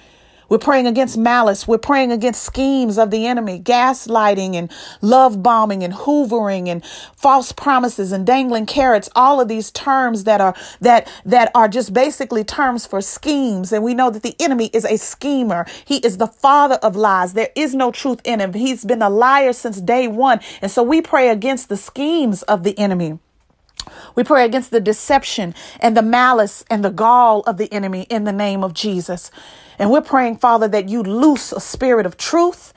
We're 0.50 0.58
praying 0.58 0.88
against 0.88 1.18
malice. 1.18 1.68
We're 1.68 1.78
praying 1.78 2.12
against 2.12 2.44
schemes 2.44 2.98
of 2.98 3.12
the 3.12 3.28
enemy, 3.28 3.60
gaslighting 3.60 4.56
and 4.56 4.72
love 5.02 5.44
bombing 5.44 5.84
and 5.84 5.94
hoovering 5.94 6.68
and 6.68 6.84
false 7.16 7.52
promises 7.52 8.12
and 8.12 8.26
dangling 8.26 8.66
carrots. 8.66 9.10
All 9.16 9.40
of 9.40 9.48
these 9.48 9.72
terms 9.72 10.24
that 10.24 10.42
are, 10.42 10.56
that, 10.82 11.12
that 11.26 11.52
are 11.54 11.68
just 11.68 11.94
basically 11.94 12.44
terms 12.44 12.86
for 12.86 13.00
schemes. 13.02 13.72
And 13.72 13.84
we 13.84 13.94
know 13.94 14.10
that 14.10 14.24
the 14.24 14.36
enemy 14.40 14.72
is 14.74 14.86
a 14.86 14.98
schemer. 14.98 15.66
He 15.86 15.98
is 15.98 16.18
the 16.18 16.28
father 16.28 16.76
of 16.82 16.96
lies. 16.96 17.34
There 17.34 17.50
is 17.56 17.76
no 17.76 17.92
truth 17.92 18.22
in 18.24 18.40
him. 18.40 18.54
He's 18.54 18.84
been 18.84 19.02
a 19.02 19.10
liar 19.10 19.54
since 19.54 19.80
day 19.80 20.08
one. 20.08 20.40
And 20.62 20.72
so 20.72 20.82
we 20.82 21.02
pray 21.02 21.30
against 21.30 21.70
the 21.70 21.78
schemes 21.78 22.42
of 22.44 22.64
the 22.64 22.78
enemy. 22.80 23.20
We 24.16 24.24
pray 24.24 24.46
against 24.46 24.72
the 24.72 24.80
deception 24.80 25.56
and 25.80 25.96
the 25.96 26.02
malice 26.02 26.64
and 26.70 26.84
the 26.84 26.90
gall 26.90 27.42
of 27.42 27.58
the 27.58 27.72
enemy 27.72 28.08
in 28.10 28.24
the 28.24 28.34
name 28.34 28.64
of 28.64 28.74
Jesus. 28.74 29.32
And 29.78 29.92
we're 29.92 30.02
praying, 30.02 30.38
Father, 30.38 30.68
that 30.68 30.90
you 30.90 31.04
loose 31.04 31.52
a 31.52 31.62
spirit 31.62 32.06
of 32.06 32.18
truth, 32.18 32.74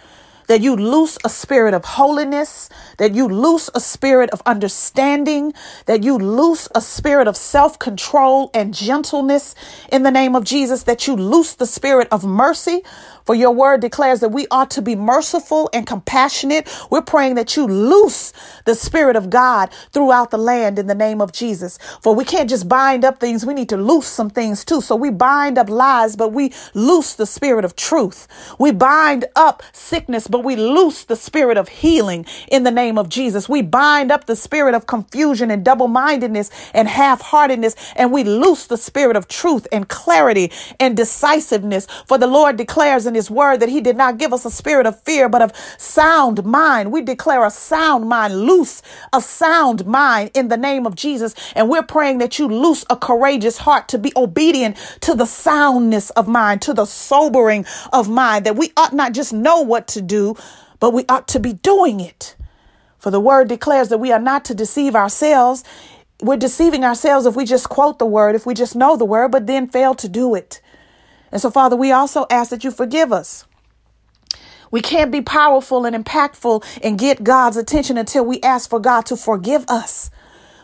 that 0.46 0.60
you 0.60 0.76
loose 0.76 1.18
a 1.24 1.28
spirit 1.28 1.74
of 1.74 1.84
holiness, 1.84 2.68
that 2.98 3.14
you 3.14 3.28
loose 3.28 3.70
a 3.74 3.80
spirit 3.80 4.30
of 4.30 4.42
understanding, 4.46 5.52
that 5.86 6.02
you 6.02 6.18
loose 6.18 6.68
a 6.74 6.80
spirit 6.80 7.26
of 7.26 7.36
self 7.36 7.78
control 7.78 8.50
and 8.54 8.74
gentleness 8.74 9.54
in 9.90 10.02
the 10.02 10.10
name 10.10 10.36
of 10.36 10.44
Jesus, 10.44 10.84
that 10.84 11.06
you 11.06 11.16
loose 11.16 11.54
the 11.54 11.66
spirit 11.66 12.08
of 12.10 12.24
mercy 12.24 12.82
For 13.24 13.34
your 13.34 13.52
word 13.52 13.80
declares 13.80 14.20
that 14.20 14.30
we 14.30 14.46
ought 14.50 14.70
to 14.72 14.82
be 14.82 14.96
merciful 14.96 15.70
and 15.72 15.86
compassionate. 15.86 16.68
We're 16.90 17.02
praying 17.02 17.36
that 17.36 17.56
you 17.56 17.66
loose 17.66 18.32
the 18.64 18.74
Spirit 18.74 19.16
of 19.16 19.30
God 19.30 19.70
throughout 19.92 20.30
the 20.30 20.38
land 20.38 20.78
in 20.78 20.86
the 20.86 20.94
name 20.94 21.20
of 21.20 21.32
Jesus. 21.32 21.78
For 22.02 22.14
we 22.14 22.24
can't 22.24 22.50
just 22.50 22.68
bind 22.68 23.04
up 23.04 23.20
things, 23.20 23.46
we 23.46 23.54
need 23.54 23.68
to 23.70 23.76
loose 23.76 24.06
some 24.06 24.30
things 24.30 24.64
too. 24.64 24.80
So 24.80 24.96
we 24.96 25.10
bind 25.10 25.58
up 25.58 25.70
lies, 25.70 26.16
but 26.16 26.32
we 26.32 26.52
loose 26.74 27.14
the 27.14 27.26
Spirit 27.26 27.64
of 27.64 27.76
truth. 27.76 28.28
We 28.58 28.72
bind 28.72 29.26
up 29.36 29.62
sickness, 29.72 30.26
but 30.28 30.44
we 30.44 30.56
loose 30.56 31.04
the 31.04 31.16
Spirit 31.16 31.56
of 31.56 31.68
healing 31.68 32.26
in 32.50 32.64
the 32.64 32.70
name 32.70 32.98
of 32.98 33.08
Jesus. 33.08 33.48
We 33.48 33.62
bind 33.62 34.12
up 34.12 34.26
the 34.26 34.36
spirit 34.36 34.74
of 34.74 34.86
confusion 34.86 35.50
and 35.50 35.64
double 35.64 35.88
mindedness 35.88 36.50
and 36.74 36.88
half 36.88 37.20
heartedness, 37.20 37.74
and 37.96 38.12
we 38.12 38.24
loose 38.24 38.66
the 38.66 38.76
spirit 38.76 39.16
of 39.16 39.28
truth 39.28 39.66
and 39.72 39.88
clarity 39.88 40.52
and 40.78 40.96
decisiveness. 40.96 41.86
For 42.06 42.18
the 42.18 42.26
Lord 42.26 42.56
declares 42.56 43.06
in 43.12 43.14
his 43.14 43.30
word 43.30 43.58
that 43.58 43.68
he 43.68 43.82
did 43.82 43.96
not 43.96 44.16
give 44.16 44.32
us 44.32 44.46
a 44.46 44.50
spirit 44.50 44.86
of 44.86 45.00
fear, 45.02 45.28
but 45.28 45.42
of 45.42 45.52
sound 45.76 46.44
mind. 46.44 46.90
We 46.90 47.02
declare 47.02 47.44
a 47.44 47.50
sound 47.50 48.08
mind, 48.08 48.40
loose 48.40 48.80
a 49.12 49.20
sound 49.20 49.84
mind 49.84 50.30
in 50.32 50.48
the 50.48 50.56
name 50.56 50.86
of 50.86 50.94
Jesus. 50.94 51.34
And 51.54 51.68
we're 51.68 51.82
praying 51.82 52.18
that 52.18 52.38
you 52.38 52.48
loose 52.48 52.86
a 52.88 52.96
courageous 52.96 53.58
heart 53.58 53.88
to 53.88 53.98
be 53.98 54.12
obedient 54.16 54.78
to 55.02 55.14
the 55.14 55.26
soundness 55.26 56.08
of 56.10 56.26
mind, 56.26 56.62
to 56.62 56.72
the 56.72 56.86
sobering 56.86 57.66
of 57.92 58.08
mind, 58.08 58.46
that 58.46 58.56
we 58.56 58.72
ought 58.78 58.94
not 58.94 59.12
just 59.12 59.34
know 59.34 59.60
what 59.60 59.86
to 59.88 60.00
do, 60.00 60.34
but 60.80 60.94
we 60.94 61.04
ought 61.08 61.28
to 61.28 61.38
be 61.38 61.52
doing 61.52 62.00
it. 62.00 62.34
For 62.98 63.10
the 63.10 63.20
word 63.20 63.48
declares 63.48 63.90
that 63.90 63.98
we 63.98 64.12
are 64.12 64.18
not 64.18 64.44
to 64.46 64.54
deceive 64.54 64.96
ourselves. 64.96 65.64
We're 66.20 66.36
deceiving 66.36 66.84
ourselves 66.84 67.26
if 67.26 67.36
we 67.36 67.44
just 67.44 67.68
quote 67.68 67.98
the 67.98 68.06
word, 68.06 68.34
if 68.34 68.46
we 68.46 68.54
just 68.54 68.74
know 68.74 68.96
the 68.96 69.04
word, 69.04 69.32
but 69.32 69.46
then 69.46 69.68
fail 69.68 69.94
to 69.96 70.08
do 70.08 70.34
it. 70.34 70.62
And 71.32 71.40
so, 71.40 71.50
Father, 71.50 71.74
we 71.74 71.90
also 71.90 72.26
ask 72.30 72.50
that 72.50 72.62
you 72.62 72.70
forgive 72.70 73.12
us. 73.12 73.46
We 74.70 74.80
can't 74.80 75.10
be 75.10 75.20
powerful 75.20 75.84
and 75.84 75.94
impactful 75.96 76.64
and 76.82 76.98
get 76.98 77.24
God's 77.24 77.56
attention 77.56 77.98
until 77.98 78.24
we 78.24 78.40
ask 78.42 78.70
for 78.70 78.78
God 78.78 79.06
to 79.06 79.16
forgive 79.16 79.64
us. 79.68 80.10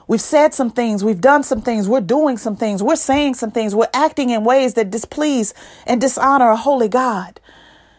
We've 0.06 0.20
said 0.20 0.54
some 0.54 0.70
things, 0.70 1.04
we've 1.04 1.20
done 1.20 1.42
some 1.42 1.60
things, 1.60 1.86
we're 1.86 2.00
doing 2.00 2.38
some 2.38 2.56
things, 2.56 2.82
we're 2.82 2.96
saying 2.96 3.34
some 3.34 3.50
things, 3.50 3.74
we're 3.74 3.90
acting 3.92 4.30
in 4.30 4.42
ways 4.44 4.72
that 4.74 4.90
displease 4.90 5.52
and 5.86 6.00
dishonor 6.00 6.48
a 6.48 6.56
holy 6.56 6.88
God. 6.88 7.40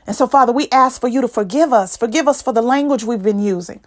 And 0.07 0.15
so, 0.15 0.25
Father, 0.25 0.51
we 0.51 0.67
ask 0.71 0.99
for 0.99 1.07
you 1.07 1.21
to 1.21 1.27
forgive 1.27 1.71
us. 1.71 1.95
Forgive 1.95 2.27
us 2.27 2.41
for 2.41 2.51
the 2.51 2.63
language 2.63 3.03
we've 3.03 3.21
been 3.21 3.39
using. 3.39 3.81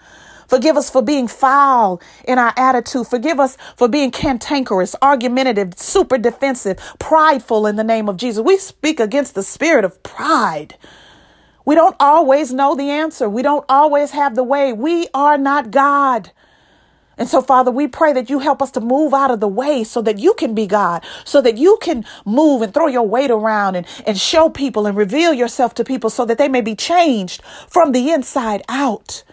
Forgive 0.52 0.76
us 0.76 0.90
for 0.90 1.00
being 1.00 1.28
foul 1.28 1.98
in 2.28 2.38
our 2.38 2.52
attitude. 2.58 3.06
Forgive 3.06 3.40
us 3.40 3.56
for 3.74 3.88
being 3.88 4.10
cantankerous, 4.10 4.94
argumentative, 5.00 5.78
super 5.78 6.18
defensive, 6.18 6.78
prideful 6.98 7.66
in 7.66 7.76
the 7.76 7.82
name 7.82 8.06
of 8.06 8.18
Jesus. 8.18 8.44
We 8.44 8.58
speak 8.58 9.00
against 9.00 9.34
the 9.34 9.42
spirit 9.42 9.82
of 9.82 10.02
pride. 10.02 10.76
We 11.64 11.74
don't 11.74 11.96
always 11.98 12.52
know 12.52 12.74
the 12.74 12.90
answer. 12.90 13.30
We 13.30 13.40
don't 13.40 13.64
always 13.66 14.10
have 14.10 14.34
the 14.34 14.44
way. 14.44 14.74
We 14.74 15.08
are 15.14 15.38
not 15.38 15.70
God. 15.70 16.32
And 17.16 17.30
so, 17.30 17.40
Father, 17.40 17.70
we 17.70 17.88
pray 17.88 18.12
that 18.12 18.28
you 18.28 18.40
help 18.40 18.60
us 18.60 18.72
to 18.72 18.80
move 18.82 19.14
out 19.14 19.30
of 19.30 19.40
the 19.40 19.48
way 19.48 19.84
so 19.84 20.02
that 20.02 20.18
you 20.18 20.34
can 20.34 20.54
be 20.54 20.66
God, 20.66 21.02
so 21.24 21.40
that 21.40 21.56
you 21.56 21.78
can 21.80 22.04
move 22.26 22.60
and 22.60 22.74
throw 22.74 22.88
your 22.88 23.08
weight 23.08 23.30
around 23.30 23.76
and, 23.76 23.86
and 24.06 24.18
show 24.18 24.50
people 24.50 24.86
and 24.86 24.98
reveal 24.98 25.32
yourself 25.32 25.72
to 25.76 25.82
people 25.82 26.10
so 26.10 26.26
that 26.26 26.36
they 26.36 26.48
may 26.48 26.60
be 26.60 26.74
changed 26.74 27.42
from 27.70 27.92
the 27.92 28.10
inside 28.10 28.62
out. 28.68 29.24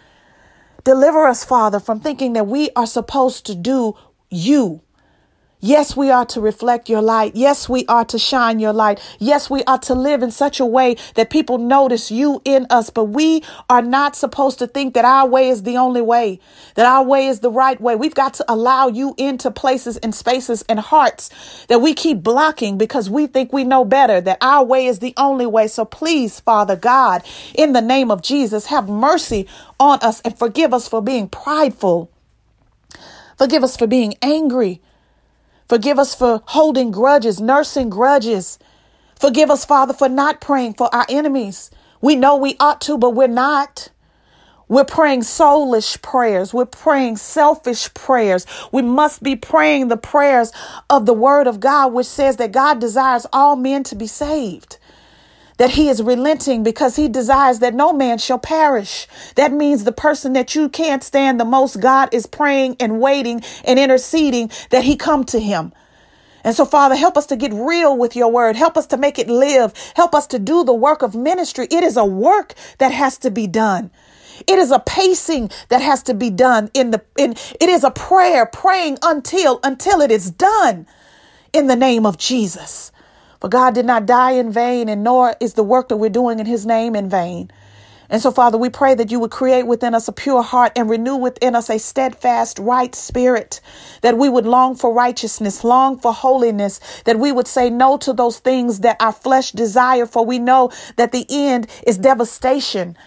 Deliver 0.90 1.28
us, 1.28 1.46
Father, 1.46 1.80
from 1.80 2.00
thinking 2.00 2.34
that 2.34 2.48
we 2.48 2.72
are 2.76 2.88
supposed 2.88 3.46
to 3.46 3.54
do 3.54 3.94
you 4.32 4.82
Yes, 5.62 5.98
we 5.98 6.10
are 6.10 6.26
to 6.28 6.40
reflect 6.40 6.88
your 6.88 7.02
light. 7.02 7.36
Yes, 7.36 7.68
we 7.68 7.86
are 7.88 8.06
to 8.06 8.18
shine 8.18 8.60
your 8.60 8.72
light. 8.72 9.02
Yes, 9.20 9.50
we 9.50 9.62
are 9.66 9.80
to 9.80 9.94
live 9.94 10.24
in 10.24 10.32
such 10.32 10.62
a 10.62 10.66
way 10.66 10.96
that 11.16 11.30
people 11.30 11.58
notice 11.58 12.10
you 12.10 12.42
in 12.46 12.66
us. 12.70 12.90
But 12.90 13.06
we 13.06 13.44
are 13.70 13.82
not 13.82 14.16
supposed 14.16 14.60
to 14.60 14.68
think 14.68 14.94
that 14.94 15.04
our 15.04 15.28
way 15.28 15.50
is 15.50 15.64
the 15.64 15.76
only 15.76 16.02
way, 16.02 16.40
that 16.76 16.86
our 16.86 17.04
way 17.04 17.28
is 17.28 17.42
the 17.42 17.52
right 17.52 17.80
way. 17.82 17.98
We've 17.98 18.16
got 18.16 18.36
to 18.36 18.46
allow 18.48 18.88
you 18.88 19.16
into 19.18 19.52
places 19.52 19.98
and 19.98 20.16
spaces 20.16 20.64
and 20.70 20.80
hearts 20.80 21.30
that 21.68 21.82
we 21.82 21.94
keep 21.94 22.24
blocking 22.24 22.78
because 22.78 23.10
we 23.10 23.28
think 23.28 23.52
we 23.52 23.66
know 23.66 23.84
better, 23.84 24.22
that 24.22 24.38
our 24.40 24.64
way 24.64 24.86
is 24.86 25.00
the 25.00 25.14
only 25.18 25.46
way. 25.46 25.68
So 25.68 25.84
please, 25.84 26.40
Father 26.40 26.78
God, 26.78 27.22
in 27.54 27.74
the 27.74 27.82
name 27.82 28.12
of 28.12 28.22
Jesus, 28.22 28.68
have 28.68 28.88
mercy 28.88 29.46
on 29.78 30.00
us 30.02 30.22
and 30.22 30.40
forgive 30.40 30.74
us 30.74 30.88
for 30.88 31.02
being 31.02 31.28
prideful. 31.28 32.10
Forgive 33.38 33.64
us 33.64 33.76
for 33.76 33.88
being 33.88 34.16
angry. 34.22 34.82
Forgive 35.70 36.00
us 36.00 36.16
for 36.16 36.44
holding 36.48 36.92
grudges, 36.92 37.42
nursing 37.42 37.92
grudges. 37.92 38.60
Forgive 39.20 39.52
us, 39.52 39.66
Father, 39.66 39.94
for 39.94 40.10
not 40.10 40.42
praying 40.42 40.76
for 40.76 40.94
our 40.96 41.06
enemies. 41.10 41.72
We 42.02 42.16
know 42.18 42.38
we 42.38 42.58
ought 42.60 42.82
to, 42.84 42.98
but 42.98 43.12
we're 43.12 43.28
not. 43.28 43.90
We're 44.70 44.86
praying 44.86 45.22
soulish 45.22 46.02
prayers. 46.02 46.54
We're 46.54 46.66
praying 46.66 47.18
selfish 47.18 47.94
prayers. 47.94 48.48
We 48.72 48.84
must 48.84 49.24
be 49.24 49.36
praying 49.36 49.90
the 49.90 49.98
prayers 49.98 50.52
of 50.90 51.06
the 51.08 51.14
word 51.14 51.48
of 51.48 51.60
God, 51.62 51.94
which 51.94 52.08
says 52.08 52.38
that 52.38 52.54
God 52.54 52.80
desires 52.82 53.28
all 53.34 53.56
men 53.58 53.84
to 53.86 53.96
be 53.96 54.08
saved 54.08 54.79
that 55.60 55.72
he 55.72 55.90
is 55.90 56.02
relenting 56.02 56.64
because 56.64 56.96
he 56.96 57.08
desires 57.08 57.60
that 57.60 57.76
no 57.76 57.94
man 57.94 58.18
shall 58.18 58.40
perish. 58.40 59.08
That 59.36 59.54
means 59.54 59.84
the 59.84 59.94
person 59.94 60.34
that 60.34 60.56
you 60.56 60.70
can't 60.70 61.04
stand 61.04 61.40
the 61.40 61.46
most, 61.46 61.82
God 61.82 62.10
is 62.14 62.26
praying 62.26 62.78
and 62.80 63.00
waiting 63.00 63.44
and 63.66 63.78
interceding 63.78 64.52
that 64.72 64.86
he 64.86 64.98
come 64.98 65.26
to 65.26 65.40
him. 65.40 65.74
And 66.44 66.56
so, 66.56 66.66
Father, 66.66 66.96
help 66.96 67.18
us 67.18 67.28
to 67.28 67.36
get 67.36 67.54
real 67.54 67.98
with 67.98 68.16
your 68.16 68.32
word. 68.32 68.56
Help 68.56 68.78
us 68.78 68.88
to 68.88 68.98
make 68.98 69.20
it 69.20 69.30
live. 69.30 69.74
Help 69.96 70.16
us 70.16 70.28
to 70.28 70.40
do 70.40 70.64
the 70.64 70.74
work 70.74 71.02
of 71.02 71.16
ministry. 71.16 71.68
It 71.70 71.84
is 71.84 71.98
a 71.98 72.06
work 72.06 72.56
that 72.80 72.92
has 72.94 73.18
to 73.20 73.32
be 73.32 73.46
done. 73.48 73.92
It 74.48 74.58
is 74.58 74.72
a 74.72 74.80
pacing 74.80 75.52
that 75.68 75.82
has 75.82 76.04
to 76.04 76.14
be 76.14 76.30
done 76.30 76.72
in 76.74 76.92
the 76.92 77.04
in 77.18 77.34
it 77.34 77.70
is 77.70 77.84
a 77.84 77.92
prayer 77.92 78.46
praying 78.46 78.98
until 79.04 79.60
until 79.64 80.02
it 80.02 80.12
is 80.12 80.32
done 80.32 80.88
in 81.54 81.68
the 81.68 81.76
name 81.76 82.06
of 82.06 82.18
Jesus. 82.18 82.92
For 83.42 83.50
God 83.50 83.74
did 83.74 83.86
not 83.86 84.06
die 84.06 84.32
in 84.32 84.52
vain, 84.52 84.90
and 84.90 85.04
nor 85.04 85.36
is 85.40 85.54
the 85.54 85.64
work 85.64 85.90
that 85.90 85.98
we're 85.98 86.10
doing 86.10 86.40
in 86.40 86.46
his 86.46 86.66
name 86.66 86.96
in 86.96 87.10
vain. 87.10 87.52
And 88.10 88.22
so, 88.22 88.32
Father, 88.32 88.58
we 88.58 88.70
pray 88.70 88.96
that 88.96 89.12
you 89.12 89.20
would 89.20 89.30
create 89.32 89.68
within 89.68 89.94
us 89.94 90.08
a 90.08 90.12
pure 90.12 90.42
heart 90.42 90.72
and 90.76 90.90
renew 90.90 91.16
within 91.16 91.56
us 91.56 91.70
a 91.70 91.78
steadfast, 91.78 92.58
right 92.58 92.94
spirit, 92.96 93.62
that 94.02 94.18
we 94.18 94.30
would 94.30 94.48
long 94.48 94.76
for 94.76 94.92
righteousness, 94.92 95.64
long 95.64 96.00
for 96.00 96.12
holiness, 96.12 96.80
that 97.06 97.20
we 97.20 97.32
would 97.32 97.48
say 97.48 97.70
no 97.70 97.98
to 97.98 98.12
those 98.12 98.40
things 98.40 98.80
that 98.80 98.98
our 99.00 99.12
flesh 99.12 99.52
desire, 99.52 100.08
for 100.08 100.26
we 100.26 100.40
know 100.40 100.72
that 100.96 101.12
the 101.12 101.28
end 101.30 101.68
is 101.86 102.00
devastation. 102.00 102.98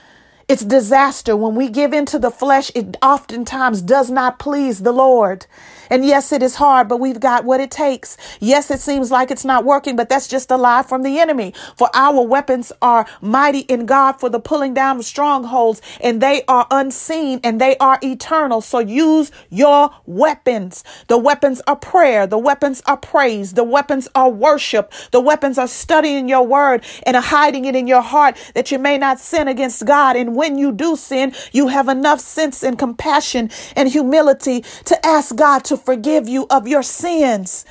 It's 0.49 0.65
disaster. 0.65 1.37
When 1.37 1.55
we 1.55 1.69
give 1.69 1.93
into 1.93 2.19
the 2.19 2.31
flesh, 2.31 2.71
it 2.75 2.97
oftentimes 3.03 3.83
does 3.83 4.11
not 4.11 4.39
please 4.39 4.83
the 4.83 4.93
Lord. 4.93 5.47
And 5.93 6.07
yes, 6.07 6.33
it 6.33 6.43
is 6.43 6.55
hard, 6.55 6.89
but 6.89 7.01
we've 7.01 7.21
got 7.21 7.45
what 7.45 7.61
it 7.61 7.71
takes. 7.71 8.17
Yes, 8.41 8.71
it 8.71 8.81
seems 8.81 9.11
like 9.11 9.31
it's 9.31 9.45
not 9.45 9.67
working, 9.67 9.95
but 9.95 10.09
that's 10.09 10.27
just 10.27 10.51
a 10.51 10.57
lie 10.57 10.83
from 10.83 11.03
the 11.03 11.19
enemy. 11.21 11.53
For 11.77 11.91
our 11.93 12.27
weapons 12.27 12.73
are 12.81 13.07
mighty 13.21 13.61
in 13.61 13.85
God 13.85 14.13
for 14.13 14.31
the 14.31 14.41
pulling 14.41 14.73
down 14.73 14.97
of 15.01 15.05
strongholds, 15.05 15.83
and 16.01 16.23
they 16.23 16.45
are 16.49 16.67
unseen 16.71 17.41
and 17.45 17.61
they 17.61 17.77
are 17.77 17.99
eternal. 18.03 18.63
So 18.63 18.79
use 18.79 19.31
your 19.51 19.91
weapons. 20.07 20.83
The 21.09 21.19
weapons 21.19 21.61
are 21.67 21.77
prayer. 21.77 22.27
The 22.27 22.39
weapons 22.39 22.83
are 22.87 22.97
praise. 22.97 23.53
The 23.53 23.63
weapons 23.63 24.09
are 24.15 24.31
worship. 24.31 24.91
The 25.11 25.21
weapons 25.21 25.59
are 25.59 25.69
studying 25.69 26.27
your 26.27 26.47
word 26.47 26.87
and 27.05 27.19
hiding 27.19 27.67
it 27.67 27.77
in 27.77 27.87
your 27.87 28.01
heart 28.01 28.39
that 28.55 28.71
you 28.71 28.79
may 28.79 28.97
not 28.97 29.21
sin 29.21 29.47
against 29.47 29.85
God. 29.85 30.17
And 30.17 30.35
when 30.35 30.57
you 30.57 30.73
do 30.73 30.97
sin, 30.97 31.35
you 31.53 31.69
have 31.69 31.89
enough 31.89 32.21
sense 32.21 32.63
and 32.63 32.79
compassion 32.79 33.51
and 33.77 33.91
humility 33.91 34.65
to 34.87 35.07
ask 35.07 35.37
God 35.37 35.65
to 35.65 35.82
forgive 35.85 36.29
you 36.29 36.47
of 36.51 36.69
your 36.69 36.83
sins, 36.83 37.65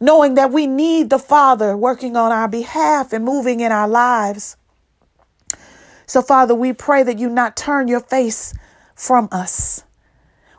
knowing 0.00 0.34
that 0.34 0.50
we 0.50 0.66
need 0.66 1.10
the 1.10 1.18
Father 1.18 1.76
working 1.76 2.16
on 2.16 2.32
our 2.32 2.48
behalf 2.48 3.12
and 3.12 3.24
moving 3.24 3.60
in 3.60 3.72
our 3.72 3.88
lives. 3.88 4.56
So, 6.06 6.20
Father, 6.20 6.54
we 6.54 6.72
pray 6.72 7.02
that 7.04 7.18
you 7.18 7.28
not 7.28 7.56
turn 7.56 7.88
your 7.88 8.00
face 8.00 8.52
from 8.94 9.28
us. 9.32 9.84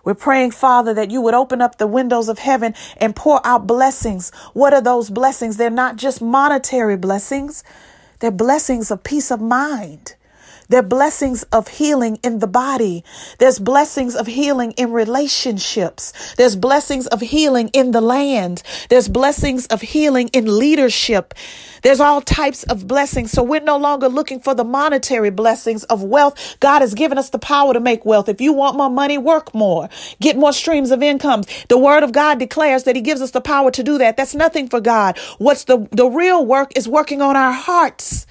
We're 0.03 0.15
praying, 0.15 0.51
Father, 0.51 0.93
that 0.95 1.11
you 1.11 1.21
would 1.21 1.33
open 1.33 1.61
up 1.61 1.77
the 1.77 1.87
windows 1.87 2.27
of 2.27 2.39
heaven 2.39 2.75
and 2.97 3.15
pour 3.15 3.45
out 3.45 3.67
blessings. 3.67 4.31
What 4.53 4.73
are 4.73 4.81
those 4.81 5.09
blessings? 5.09 5.57
They're 5.57 5.69
not 5.69 5.95
just 5.95 6.21
monetary 6.21 6.97
blessings, 6.97 7.63
they're 8.19 8.31
blessings 8.31 8.91
of 8.91 9.03
peace 9.03 9.31
of 9.31 9.41
mind. 9.41 10.15
There 10.73 10.79
are 10.79 10.81
blessings 10.81 11.43
of 11.51 11.67
healing 11.67 12.17
in 12.23 12.39
the 12.39 12.47
body. 12.47 13.03
There's 13.37 13.59
blessings 13.59 14.15
of 14.15 14.25
healing 14.25 14.71
in 14.71 14.91
relationships. 14.91 16.33
There's 16.33 16.55
blessings 16.55 17.05
of 17.05 17.21
healing 17.21 17.69
in 17.73 17.91
the 17.91 18.01
land. 18.01 18.63
There's 18.89 19.07
blessings 19.07 19.67
of 19.67 19.81
healing 19.81 20.29
in 20.29 20.57
leadership. 20.57 21.35
There's 21.83 21.99
all 21.99 22.21
types 22.21 22.63
of 22.63 22.87
blessings. 22.87 23.29
So 23.29 23.43
we're 23.43 23.61
no 23.61 23.77
longer 23.77 24.09
looking 24.09 24.39
for 24.39 24.55
the 24.55 24.63
monetary 24.63 25.29
blessings 25.29 25.83
of 25.83 26.01
wealth. 26.01 26.57
God 26.59 26.81
has 26.81 26.95
given 26.95 27.19
us 27.19 27.29
the 27.29 27.37
power 27.37 27.73
to 27.73 27.79
make 27.79 28.03
wealth. 28.03 28.27
If 28.27 28.41
you 28.41 28.51
want 28.51 28.75
more 28.75 28.89
money, 28.89 29.19
work 29.19 29.53
more, 29.53 29.89
get 30.21 30.37
more 30.37 30.53
streams 30.53 30.89
of 30.89 31.03
income. 31.03 31.43
The 31.69 31.77
word 31.77 32.01
of 32.01 32.13
God 32.13 32.39
declares 32.39 32.85
that 32.85 32.95
he 32.95 33.03
gives 33.03 33.21
us 33.21 33.29
the 33.29 33.41
power 33.41 33.69
to 33.69 33.83
do 33.83 33.99
that. 33.99 34.17
That's 34.17 34.33
nothing 34.33 34.69
for 34.69 34.81
God. 34.81 35.19
What's 35.37 35.65
the, 35.65 35.87
the 35.91 36.07
real 36.07 36.43
work 36.43 36.75
is 36.75 36.87
working 36.87 37.21
on 37.21 37.35
our 37.35 37.53
hearts 37.53 38.25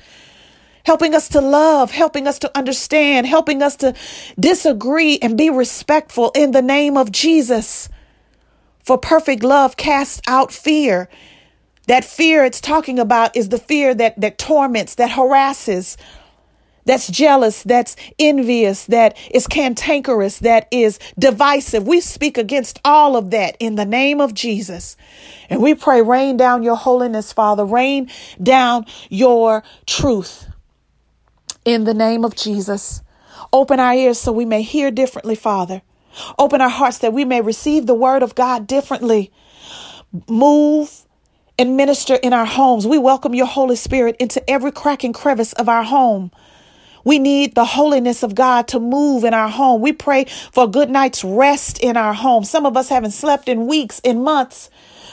helping 0.85 1.15
us 1.15 1.29
to 1.29 1.41
love, 1.41 1.91
helping 1.91 2.27
us 2.27 2.39
to 2.41 2.57
understand, 2.57 3.27
helping 3.27 3.63
us 3.63 3.77
to 3.77 3.95
disagree 4.39 5.19
and 5.21 5.39
be 5.39 5.51
respectful 5.51 6.31
in 6.35 6.53
the 6.53 6.63
name 6.63 6.97
of 6.97 7.13
Jesus. 7.13 7.89
For 8.85 8.99
perfect 8.99 9.43
love 9.43 9.77
casts 9.77 10.21
out 10.27 10.53
fear. 10.53 11.09
That 11.87 12.05
fear 12.05 12.45
it's 12.45 12.61
talking 12.61 12.99
about 12.99 13.37
is 13.37 13.49
the 13.49 13.59
fear 13.59 13.95
that, 13.95 14.21
that 14.21 14.39
torments, 14.39 14.97
that 14.97 15.11
harasses, 15.11 15.97
that's 16.85 17.09
jealous, 17.09 17.63
that's 17.63 17.95
envious, 18.19 18.87
that 18.87 19.17
is 19.31 19.47
cantankerous, 19.47 20.41
that 20.41 20.67
is 20.73 20.99
divisive. 21.17 21.87
We 21.87 22.01
speak 22.01 22.39
against 22.39 22.81
all 22.85 23.17
of 23.17 23.31
that 23.31 23.57
in 23.61 23.77
the 23.77 23.85
name 23.85 24.21
of 24.21 24.35
Jesus. 24.35 24.97
And 25.49 25.63
we 25.63 25.75
pray, 25.75 26.03
rain 26.03 26.37
down 26.37 26.65
your 26.65 26.77
holiness, 26.77 27.33
Father, 27.33 27.65
rain 27.65 28.11
down 28.43 28.87
your 29.11 29.63
truth 29.87 30.52
in 31.65 31.85
the 31.85 31.95
name 31.95 32.25
of 32.25 32.37
Jesus. 32.37 33.03
Open 33.53 33.81
our 33.81 33.95
ears 33.95 34.19
so 34.19 34.33
we 34.33 34.45
may 34.45 34.63
hear 34.63 34.91
differently, 34.91 35.35
Father. 35.35 35.83
Open 36.39 36.61
our 36.61 36.69
hearts 36.69 36.99
that 36.99 37.13
we 37.13 37.25
may 37.25 37.41
receive 37.41 37.87
the 37.87 37.95
word 37.95 38.23
of 38.23 38.35
God 38.35 38.67
differently. 38.67 39.33
Move 40.29 41.07
and 41.59 41.77
minister 41.77 42.17
in 42.17 42.33
our 42.33 42.47
homes. 42.47 42.87
We 42.87 42.99
welcome 42.99 43.35
your 43.35 43.47
Holy 43.47 43.77
Spirit 43.77 44.17
into 44.19 44.49
every 44.51 44.73
crack 44.73 45.05
and 45.05 45.15
crevice 45.15 45.53
of 45.55 45.69
our 45.69 45.85
home. 45.85 46.31
We 47.05 47.19
need 47.19 47.55
the 47.55 47.65
holiness 47.65 48.23
of 48.23 48.35
God 48.35 48.69
to 48.69 48.81
move 48.81 49.25
in 49.25 49.35
our 49.35 49.49
home. 49.49 49.81
We 49.81 49.93
pray 49.93 50.27
for 50.53 50.65
a 50.65 50.69
good 50.69 50.91
night's 50.91 51.25
rest 51.25 51.79
in 51.81 51.97
our 51.97 52.15
home. 52.15 52.45
Some 52.45 52.67
of 52.67 52.77
us 52.77 52.89
haven't 52.89 53.11
slept 53.13 53.49
in 53.49 53.67
weeks, 53.67 54.01
in 54.05 54.23
months 54.23 54.71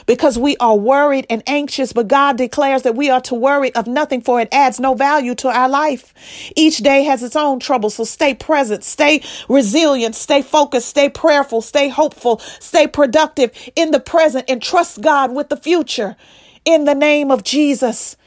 because 0.09 0.39
we 0.39 0.57
are 0.57 0.75
worried 0.75 1.27
and 1.29 1.43
anxious, 1.45 1.93
but 1.93 2.07
God 2.07 2.35
declares 2.35 2.81
that 2.81 2.95
we 2.95 3.11
are 3.11 3.21
to 3.21 3.35
worry 3.35 3.71
of 3.75 3.85
nothing 3.85 4.21
for 4.21 4.41
it 4.41 4.47
adds 4.51 4.79
no 4.79 4.95
value 4.95 5.35
to 5.35 5.49
our 5.49 5.69
life. 5.69 6.15
Each 6.55 6.77
day 6.79 7.03
has 7.03 7.21
its 7.21 7.35
own 7.35 7.59
trouble. 7.59 7.91
So 7.91 8.05
stay 8.05 8.33
present, 8.33 8.83
stay 8.83 9.21
resilient, 9.47 10.15
stay 10.15 10.41
focused, 10.41 10.87
stay 10.87 11.09
prayerful, 11.09 11.61
stay 11.61 11.89
hopeful, 11.89 12.39
stay 12.39 12.87
productive 12.87 13.51
in 13.75 13.91
the 13.91 13.99
present 13.99 14.45
and 14.49 14.63
trust 14.63 14.99
God 15.01 15.31
with 15.31 15.49
the 15.49 15.57
future 15.57 16.15
in 16.65 16.85
the 16.85 16.95
name 16.95 17.29
of 17.29 17.43
Jesus. 17.43 18.17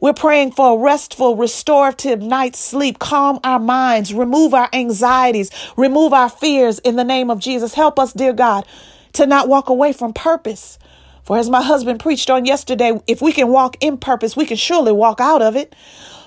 We're 0.00 0.12
praying 0.12 0.50
for 0.50 0.78
a 0.78 0.82
restful, 0.82 1.34
restorative 1.34 2.20
night's 2.20 2.58
sleep. 2.58 2.98
Calm 2.98 3.40
our 3.42 3.58
minds, 3.58 4.12
remove 4.12 4.52
our 4.52 4.68
anxieties, 4.74 5.50
remove 5.78 6.12
our 6.12 6.28
fears 6.28 6.78
in 6.80 6.96
the 6.96 7.04
name 7.04 7.30
of 7.30 7.38
Jesus. 7.38 7.72
Help 7.72 7.98
us, 7.98 8.12
dear 8.12 8.34
God, 8.34 8.66
to 9.14 9.24
not 9.24 9.48
walk 9.48 9.70
away 9.70 9.94
from 9.94 10.12
purpose. 10.12 10.78
For 11.26 11.36
as 11.36 11.50
my 11.50 11.60
husband 11.60 11.98
preached 11.98 12.30
on 12.30 12.44
yesterday, 12.44 13.00
if 13.08 13.20
we 13.20 13.32
can 13.32 13.48
walk 13.48 13.76
in 13.80 13.98
purpose, 13.98 14.36
we 14.36 14.46
can 14.46 14.56
surely 14.56 14.92
walk 14.92 15.20
out 15.20 15.42
of 15.42 15.56
it. 15.56 15.74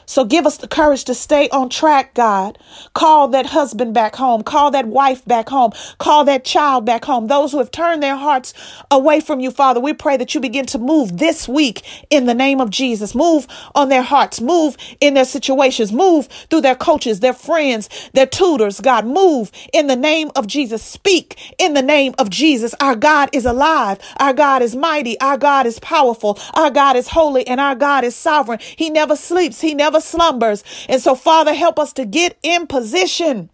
So 0.09 0.25
give 0.25 0.47
us 0.47 0.57
the 0.57 0.67
courage 0.67 1.03
to 1.05 1.13
stay 1.13 1.49
on 1.49 1.69
track, 1.69 2.15
God. 2.15 2.57
Call 2.95 3.27
that 3.27 3.45
husband 3.45 3.93
back 3.93 4.15
home. 4.15 4.41
Call 4.41 4.71
that 4.71 4.87
wife 4.87 5.23
back 5.25 5.49
home. 5.49 5.71
Call 5.99 6.25
that 6.25 6.43
child 6.43 6.83
back 6.83 7.05
home. 7.05 7.27
Those 7.27 7.51
who 7.51 7.59
have 7.59 7.69
turned 7.69 8.01
their 8.01 8.15
hearts 8.15 8.55
away 8.89 9.21
from 9.21 9.39
you, 9.39 9.51
Father, 9.51 9.79
we 9.79 9.93
pray 9.93 10.17
that 10.17 10.33
you 10.33 10.41
begin 10.41 10.65
to 10.65 10.79
move 10.79 11.19
this 11.19 11.47
week 11.47 11.83
in 12.09 12.25
the 12.25 12.33
name 12.33 12.59
of 12.59 12.71
Jesus. 12.71 13.13
Move 13.13 13.45
on 13.75 13.89
their 13.89 14.01
hearts. 14.01 14.41
Move 14.41 14.77
in 14.99 15.13
their 15.13 15.25
situations. 15.25 15.93
Move 15.93 16.25
through 16.49 16.61
their 16.61 16.75
coaches, 16.75 17.19
their 17.19 17.33
friends, 17.33 17.87
their 18.13 18.25
tutors. 18.25 18.79
God, 18.81 19.05
move 19.05 19.51
in 19.73 19.85
the 19.85 19.95
name 19.95 20.31
of 20.35 20.47
Jesus. 20.47 20.81
Speak 20.81 21.55
in 21.59 21.75
the 21.75 21.83
name 21.83 22.15
of 22.17 22.31
Jesus. 22.31 22.73
Our 22.79 22.95
God 22.95 23.29
is 23.31 23.45
alive. 23.45 23.99
Our 24.17 24.33
God 24.33 24.63
is 24.63 24.75
mighty. 24.75 25.19
Our 25.19 25.37
God 25.37 25.67
is 25.67 25.77
powerful. 25.79 26.39
Our 26.55 26.71
God 26.71 26.95
is 26.95 27.09
holy 27.09 27.45
and 27.47 27.61
our 27.61 27.75
God 27.75 28.03
is 28.03 28.15
sovereign. 28.15 28.59
He 28.75 28.89
never 28.89 29.15
sleeps. 29.15 29.61
He 29.61 29.75
never 29.99 30.05
slumbers. 30.05 30.63
And 30.87 31.01
so, 31.01 31.15
Father, 31.15 31.53
help 31.53 31.79
us 31.79 31.93
to 31.93 32.05
get 32.05 32.37
in 32.43 32.67
position 32.67 33.49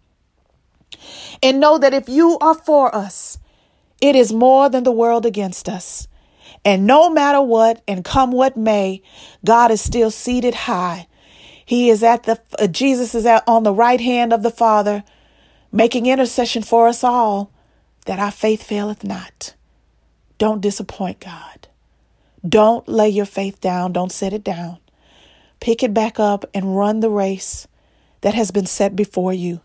and 1.42 1.60
know 1.60 1.78
that 1.78 1.94
if 1.94 2.08
you 2.08 2.38
are 2.38 2.54
for 2.54 2.94
us, 2.94 3.38
it 4.00 4.16
is 4.16 4.32
more 4.32 4.68
than 4.68 4.84
the 4.84 4.92
world 4.92 5.26
against 5.26 5.68
us. 5.68 6.08
And 6.64 6.86
no 6.86 7.10
matter 7.10 7.40
what 7.40 7.82
and 7.86 8.04
come 8.04 8.32
what 8.32 8.56
may, 8.56 9.02
God 9.44 9.70
is 9.70 9.80
still 9.80 10.10
seated 10.10 10.54
high. 10.54 11.06
He 11.64 11.90
is 11.90 12.02
at 12.02 12.24
the, 12.24 12.40
uh, 12.58 12.66
Jesus 12.66 13.14
is 13.14 13.26
at, 13.26 13.44
on 13.46 13.62
the 13.62 13.72
right 13.74 14.00
hand 14.00 14.32
of 14.32 14.42
the 14.42 14.50
Father, 14.50 15.04
making 15.72 16.06
intercession 16.06 16.62
for 16.62 16.88
us 16.88 17.02
all, 17.02 17.50
that 18.06 18.18
our 18.18 18.30
faith 18.30 18.62
faileth 18.62 19.02
not. 19.02 19.54
Don't 20.38 20.60
disappoint 20.60 21.20
God. 21.20 21.68
Don't 22.46 22.86
lay 22.88 23.08
your 23.08 23.26
faith 23.26 23.60
down. 23.60 23.92
Don't 23.92 24.12
set 24.12 24.32
it 24.32 24.44
down 24.44 24.78
pick 25.60 25.82
it 25.82 25.94
back 25.94 26.20
up 26.20 26.44
and 26.54 26.76
run 26.76 27.00
the 27.00 27.10
race 27.10 27.66
that 28.20 28.34
has 28.34 28.50
been 28.50 28.66
set 28.66 28.96
before 28.96 29.32
you 29.32 29.60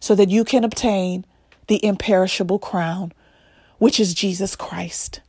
so 0.00 0.14
that 0.14 0.28
you 0.28 0.44
can 0.44 0.64
obtain 0.64 1.24
the 1.66 1.84
imperishable 1.84 2.58
crown, 2.58 3.12
which 3.78 3.98
is 3.98 4.12
Jesus 4.14 4.54
Christ. 4.54 5.20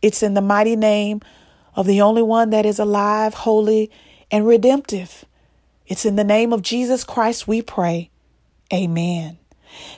It's 0.00 0.22
in 0.22 0.34
the 0.34 0.40
mighty 0.40 0.76
name 0.76 1.20
of 1.74 1.86
the 1.86 2.00
only 2.00 2.22
one 2.22 2.50
that 2.50 2.64
is 2.64 2.78
alive, 2.78 3.34
holy, 3.34 3.90
and 4.30 4.46
redemptive. 4.46 5.24
It's 5.86 6.04
in 6.04 6.16
the 6.16 6.24
name 6.24 6.52
of 6.52 6.62
Jesus 6.62 7.02
Christ 7.02 7.48
we 7.48 7.62
pray. 7.62 8.10
Amen. 8.72 9.39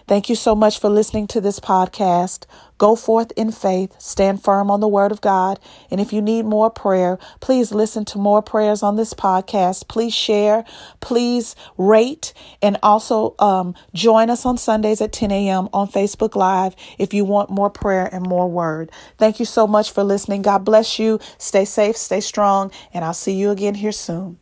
Thank 0.07 0.29
you 0.29 0.35
so 0.35 0.55
much 0.55 0.79
for 0.79 0.89
listening 0.89 1.27
to 1.29 1.41
this 1.41 1.61
podcast. 1.61 2.45
Go 2.79 2.97
forth 2.97 3.31
in 3.37 3.53
faith, 3.53 3.95
stand 4.01 4.43
firm 4.43 4.71
on 4.71 4.81
the 4.81 4.89
word 4.89 5.13
of 5.13 5.21
God. 5.21 5.61
And 5.91 6.01
if 6.01 6.13
you 6.13 6.21
need 6.21 6.45
more 6.45 6.69
prayer, 6.69 7.19
please 7.41 7.73
listen 7.73 8.05
to 8.07 8.19
more 8.19 8.43
prayers 8.43 8.83
on 8.83 8.97
this 8.97 9.15
podcast. 9.15 9.87
Please 9.87 10.13
share, 10.13 10.65
please 11.01 11.55
rate, 11.79 12.33
and 12.61 12.79
also 12.83 13.37
um, 13.39 13.77
join 13.95 14.31
us 14.31 14.45
on 14.45 14.59
Sundays 14.59 15.01
at 15.01 15.13
10 15.13 15.31
a.m. 15.31 15.69
on 15.73 15.87
Facebook 15.87 16.35
Live 16.35 16.75
if 16.99 17.15
you 17.15 17.25
want 17.25 17.51
more 17.51 17.71
prayer 17.71 18.09
and 18.13 18.27
more 18.27 18.51
word. 18.51 18.91
Thank 19.17 19.39
you 19.39 19.47
so 19.47 19.69
much 19.69 19.93
for 19.93 20.03
listening. 20.03 20.43
God 20.43 20.65
bless 20.65 20.99
you. 20.99 21.21
Stay 21.39 21.65
safe, 21.65 21.97
stay 21.97 22.21
strong, 22.21 22.73
and 22.93 23.05
I'll 23.05 23.15
see 23.15 23.35
you 23.35 23.51
again 23.51 23.77
here 23.77 23.93
soon. 23.93 24.42